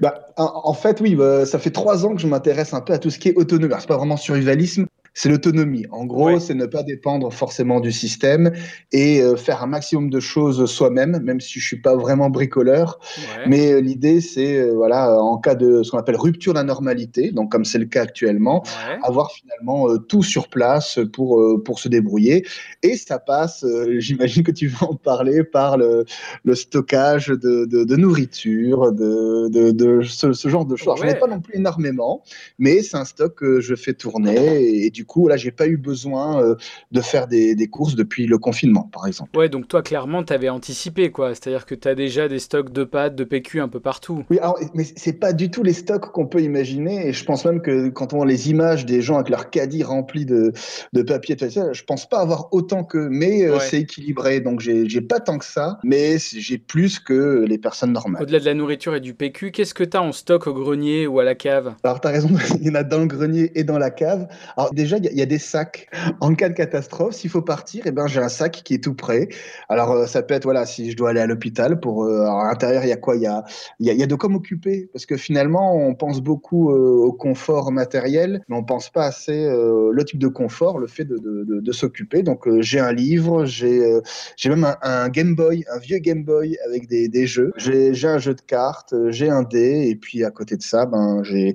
Bah, 0.00 0.28
en, 0.36 0.62
en 0.64 0.74
fait, 0.74 1.00
oui, 1.00 1.16
bah, 1.16 1.44
ça 1.44 1.58
fait 1.58 1.70
trois 1.70 2.06
ans 2.06 2.14
que 2.14 2.20
je 2.20 2.28
m'intéresse 2.28 2.72
un 2.72 2.80
peu 2.80 2.92
à 2.92 2.98
tout 2.98 3.10
ce 3.10 3.18
qui 3.18 3.30
est 3.30 3.34
autonomie. 3.34 3.74
C'est 3.80 3.88
pas 3.88 3.96
vraiment 3.96 4.16
survivalisme, 4.66 4.89
c'est 5.14 5.28
l'autonomie. 5.28 5.86
En 5.90 6.04
gros, 6.06 6.26
Ouais. 6.26 6.40
c'est 6.40 6.54
ne 6.54 6.66
pas 6.66 6.82
dépendre 6.82 7.32
forcément 7.32 7.80
du 7.80 7.92
système 7.92 8.52
et 8.92 9.20
euh, 9.22 9.36
faire 9.36 9.62
un 9.62 9.66
maximum 9.66 10.08
de 10.10 10.20
choses 10.20 10.64
soi-même, 10.66 11.18
même 11.22 11.40
si 11.40 11.58
je 11.60 11.66
suis 11.66 11.80
pas 11.80 11.96
vraiment 11.96 12.30
bricoleur. 12.30 12.98
Ouais. 13.38 13.44
Mais 13.48 13.72
euh, 13.72 13.80
l'idée, 13.80 14.20
c'est, 14.20 14.58
euh, 14.58 14.72
voilà, 14.74 15.20
en 15.20 15.38
cas 15.38 15.54
de 15.54 15.82
ce 15.82 15.90
qu'on 15.90 15.98
appelle 15.98 16.16
rupture 16.16 16.52
de 16.52 16.58
la 16.58 16.64
normalité, 16.64 17.32
donc 17.32 17.50
comme 17.50 17.64
c'est 17.64 17.78
le 17.78 17.86
cas 17.86 18.02
actuellement, 18.02 18.62
Ouais. 18.86 18.98
avoir 19.02 19.30
finalement 19.32 19.96
tout 19.98 20.22
sur 20.22 20.48
place 20.48 20.98
pour, 21.12 21.42
pour 21.64 21.78
se 21.80 21.88
débrouiller. 21.88 22.46
Et 22.82 22.96
ça 22.96 23.18
passe, 23.18 23.64
j'imagine 23.98 24.42
que 24.42 24.52
tu 24.52 24.68
vas 24.68 24.86
en 24.86 24.94
parler, 24.94 25.42
par 25.44 25.76
le, 25.76 26.04
le 26.44 26.54
stockage 26.54 27.28
de, 27.28 27.64
de, 27.66 27.84
de 27.84 27.96
nourriture, 27.96 28.92
de, 28.92 29.48
de, 29.48 29.70
de 29.70 30.02
ce, 30.02 30.32
ce 30.32 30.48
genre 30.48 30.64
de 30.66 30.76
choses. 30.76 30.86
Alors, 30.88 30.96
J'en 30.98 31.04
ai 31.04 31.08
Ouais. 31.10 31.18
pas 31.18 31.26
non 31.26 31.40
plus 31.40 31.56
énormément, 31.56 32.22
mais 32.58 32.82
c'est 32.82 32.96
un 32.96 33.04
stock 33.04 33.34
que 33.34 33.60
je 33.60 33.74
fais 33.74 33.94
tourner. 33.94 34.36
Et, 34.62 34.86
et 34.86 34.90
du 34.90 34.99
coup, 35.04 35.28
là, 35.28 35.36
j'ai 35.36 35.50
pas 35.50 35.66
eu 35.66 35.76
besoin 35.76 36.42
euh, 36.42 36.54
de 36.92 37.00
faire 37.00 37.26
des, 37.26 37.54
des 37.54 37.66
courses 37.68 37.94
depuis 37.94 38.26
le 38.26 38.38
confinement, 38.38 38.88
par 38.92 39.06
exemple. 39.06 39.36
Ouais, 39.36 39.48
donc 39.48 39.68
toi, 39.68 39.82
clairement, 39.82 40.22
t'avais 40.22 40.48
anticipé, 40.48 41.10
quoi. 41.10 41.34
C'est-à-dire 41.34 41.66
que 41.66 41.74
t'as 41.74 41.94
déjà 41.94 42.28
des 42.28 42.38
stocks 42.38 42.72
de 42.72 42.84
pâtes, 42.84 43.14
de 43.14 43.24
PQ 43.24 43.60
un 43.60 43.68
peu 43.68 43.80
partout. 43.80 44.24
Oui, 44.30 44.38
alors, 44.38 44.58
mais 44.74 44.84
c'est 44.96 45.12
pas 45.14 45.32
du 45.32 45.50
tout 45.50 45.62
les 45.62 45.72
stocks 45.72 46.12
qu'on 46.12 46.26
peut 46.26 46.40
imaginer. 46.40 47.08
Et 47.08 47.12
je 47.12 47.24
pense 47.24 47.44
même 47.44 47.60
que 47.62 47.88
quand 47.88 48.12
on 48.12 48.18
voit 48.18 48.26
les 48.26 48.50
images 48.50 48.86
des 48.86 49.02
gens 49.02 49.16
avec 49.16 49.28
leur 49.30 49.50
caddie 49.50 49.82
rempli 49.82 50.24
de, 50.26 50.52
de 50.92 51.02
papier, 51.02 51.36
tout 51.36 51.48
ça, 51.50 51.72
je 51.72 51.82
pense 51.84 52.08
pas 52.08 52.20
avoir 52.20 52.48
autant 52.52 52.84
que. 52.84 52.98
Mais 53.10 53.44
euh, 53.44 53.54
Ouais. 53.54 53.58
c'est 53.60 53.80
équilibré. 53.80 54.40
Donc 54.40 54.60
j'ai 54.60 55.00
pas 55.00 55.20
tant 55.20 55.38
que 55.38 55.44
ça, 55.44 55.78
mais 55.84 56.16
j'ai 56.18 56.58
plus 56.58 56.98
que 57.00 57.44
les 57.48 57.58
personnes 57.58 57.92
normales. 57.92 58.22
Au-delà 58.22 58.38
de 58.40 58.44
la 58.44 58.54
nourriture 58.54 58.94
et 58.94 59.00
du 59.00 59.14
PQ, 59.14 59.50
qu'est-ce 59.50 59.74
que 59.74 59.84
t'as 59.84 60.00
en 60.00 60.12
stock 60.12 60.46
au 60.46 60.54
grenier 60.54 61.06
ou 61.06 61.18
à 61.20 61.24
la 61.24 61.34
cave? 61.34 61.74
Alors, 61.84 62.00
tu 62.00 62.08
as 62.08 62.10
raison, 62.10 62.28
il 62.60 62.66
y 62.66 62.70
en 62.70 62.74
a 62.74 62.82
dans 62.84 62.98
le 63.00 63.06
grenier 63.06 63.50
et 63.54 63.64
dans 63.64 63.78
la 63.78 63.90
cave. 63.90 64.28
Alors, 64.56 64.72
déjà, 64.72 64.89
il 64.98 65.16
y, 65.16 65.22
a- 65.22 65.26
des 65.26 65.38
sacs. 65.38 65.88
En 66.20 66.34
cas 66.34 66.48
de 66.48 66.54
catastrophe, 66.54 67.14
s'il 67.14 67.30
faut 67.30 67.42
partir, 67.42 67.82
eh 67.86 67.92
ben, 67.92 68.06
j'ai 68.06 68.20
un 68.20 68.28
sac 68.28 68.62
qui 68.64 68.74
est 68.74 68.82
tout 68.82 68.94
prêt. 68.94 69.28
Alors, 69.68 69.92
euh, 69.92 70.06
ça 70.06 70.22
peut 70.22 70.34
être, 70.34 70.44
voilà, 70.44 70.66
si 70.66 70.90
je 70.90 70.96
dois 70.96 71.10
aller 71.10 71.20
à 71.20 71.26
l'hôpital, 71.26 71.78
pour, 71.80 72.04
euh, 72.04 72.24
à 72.26 72.48
l'intérieur, 72.48 72.84
il 72.84 72.88
y 72.88 72.92
a 72.92 72.96
quoi? 72.96 73.16
Il 73.16 73.22
y 73.22 73.26
a, 73.26 73.44
y, 73.78 73.86
y 73.86 74.02
a 74.02 74.06
de 74.06 74.14
quoi 74.14 74.28
m'occuper. 74.28 74.88
Parce 74.92 75.06
que 75.06 75.16
finalement, 75.16 75.76
on 75.76 75.94
pense 75.94 76.20
beaucoup 76.20 76.70
euh, 76.72 76.76
au 76.76 77.12
confort 77.12 77.70
matériel, 77.72 78.42
mais 78.48 78.56
on 78.56 78.64
pense 78.64 78.90
pas 78.90 79.04
assez 79.04 79.48
le 79.50 80.04
type 80.04 80.18
de 80.18 80.28
confort, 80.28 80.78
le 80.78 80.86
fait 80.86 81.04
de, 81.04 81.18
de, 81.18 81.72
s'occuper. 81.72 82.22
Donc, 82.22 82.48
j'ai 82.60 82.80
un 82.80 82.92
livre, 82.92 83.44
j'ai 83.44 84.00
j'ai 84.36 84.48
même 84.48 84.66
un, 84.82 85.08
Game 85.08 85.34
Boy, 85.34 85.64
un 85.72 85.78
vieux 85.78 85.98
Game 85.98 86.24
Boy 86.24 86.56
avec 86.66 86.88
des, 86.88 87.08
des 87.08 87.26
jeux. 87.26 87.52
J'ai 87.56 87.92
un 88.04 88.18
jeu 88.18 88.34
de 88.34 88.40
cartes, 88.40 88.94
j'ai 89.10 89.30
un 89.30 89.42
dé, 89.42 89.88
et 89.88 89.96
puis 89.96 90.24
à 90.24 90.30
côté 90.30 90.56
de 90.56 90.62
ça, 90.62 90.86
ben, 90.86 91.22
j'ai 91.22 91.54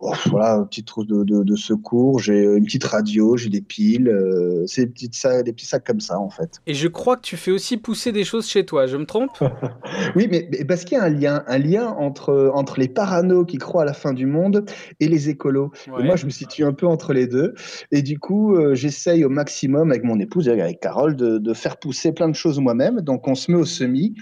Oh, 0.00 0.12
voilà, 0.26 0.54
une 0.58 0.66
petite 0.68 0.86
trousse 0.86 1.06
de, 1.08 1.24
de, 1.24 1.42
de 1.42 1.56
secours, 1.56 2.20
j'ai 2.20 2.44
une 2.44 2.67
petite 2.68 2.84
radio, 2.84 3.36
j'ai 3.36 3.48
des 3.48 3.62
piles, 3.62 4.08
euh, 4.08 4.64
c'est 4.66 4.86
des, 4.86 4.92
petites 4.92 5.26
des 5.44 5.52
petits 5.52 5.66
sacs 5.66 5.84
comme 5.84 6.00
ça 6.00 6.18
en 6.18 6.30
fait. 6.30 6.60
Et 6.66 6.74
je 6.74 6.86
crois 6.86 7.16
que 7.16 7.22
tu 7.22 7.36
fais 7.36 7.50
aussi 7.50 7.78
pousser 7.78 8.12
des 8.12 8.24
choses 8.24 8.46
chez 8.46 8.64
toi, 8.66 8.86
je 8.86 8.96
me 8.96 9.06
trompe? 9.06 9.30
Oui, 10.14 10.28
mais, 10.30 10.48
mais 10.50 10.64
parce 10.64 10.84
qu'il 10.84 10.96
y 10.96 11.00
a 11.00 11.04
un 11.04 11.08
lien, 11.08 11.44
un 11.46 11.58
lien 11.58 11.88
entre, 11.88 12.50
entre 12.54 12.78
les 12.78 12.88
paranos 12.88 13.44
qui 13.46 13.56
croient 13.56 13.82
à 13.82 13.84
la 13.84 13.92
fin 13.92 14.12
du 14.12 14.26
monde 14.26 14.64
et 15.00 15.08
les 15.08 15.28
écolos. 15.28 15.70
Et 15.98 16.02
moi, 16.02 16.16
je 16.16 16.24
me 16.26 16.30
situe 16.30 16.64
un 16.64 16.72
peu 16.72 16.86
entre 16.86 17.12
les 17.12 17.26
deux. 17.26 17.54
Et 17.90 18.02
du 18.02 18.18
coup, 18.18 18.54
euh, 18.54 18.74
j'essaye 18.74 19.24
au 19.24 19.28
maximum 19.28 19.90
avec 19.90 20.04
mon 20.04 20.18
épouse, 20.18 20.48
avec 20.48 20.80
Carole, 20.80 21.16
de, 21.16 21.38
de 21.38 21.54
faire 21.54 21.78
pousser 21.78 22.12
plein 22.12 22.28
de 22.28 22.34
choses 22.34 22.58
moi-même. 22.58 23.00
Donc, 23.00 23.28
on 23.28 23.34
se 23.34 23.50
met 23.50 23.56
au 23.56 23.64
semis. 23.64 24.14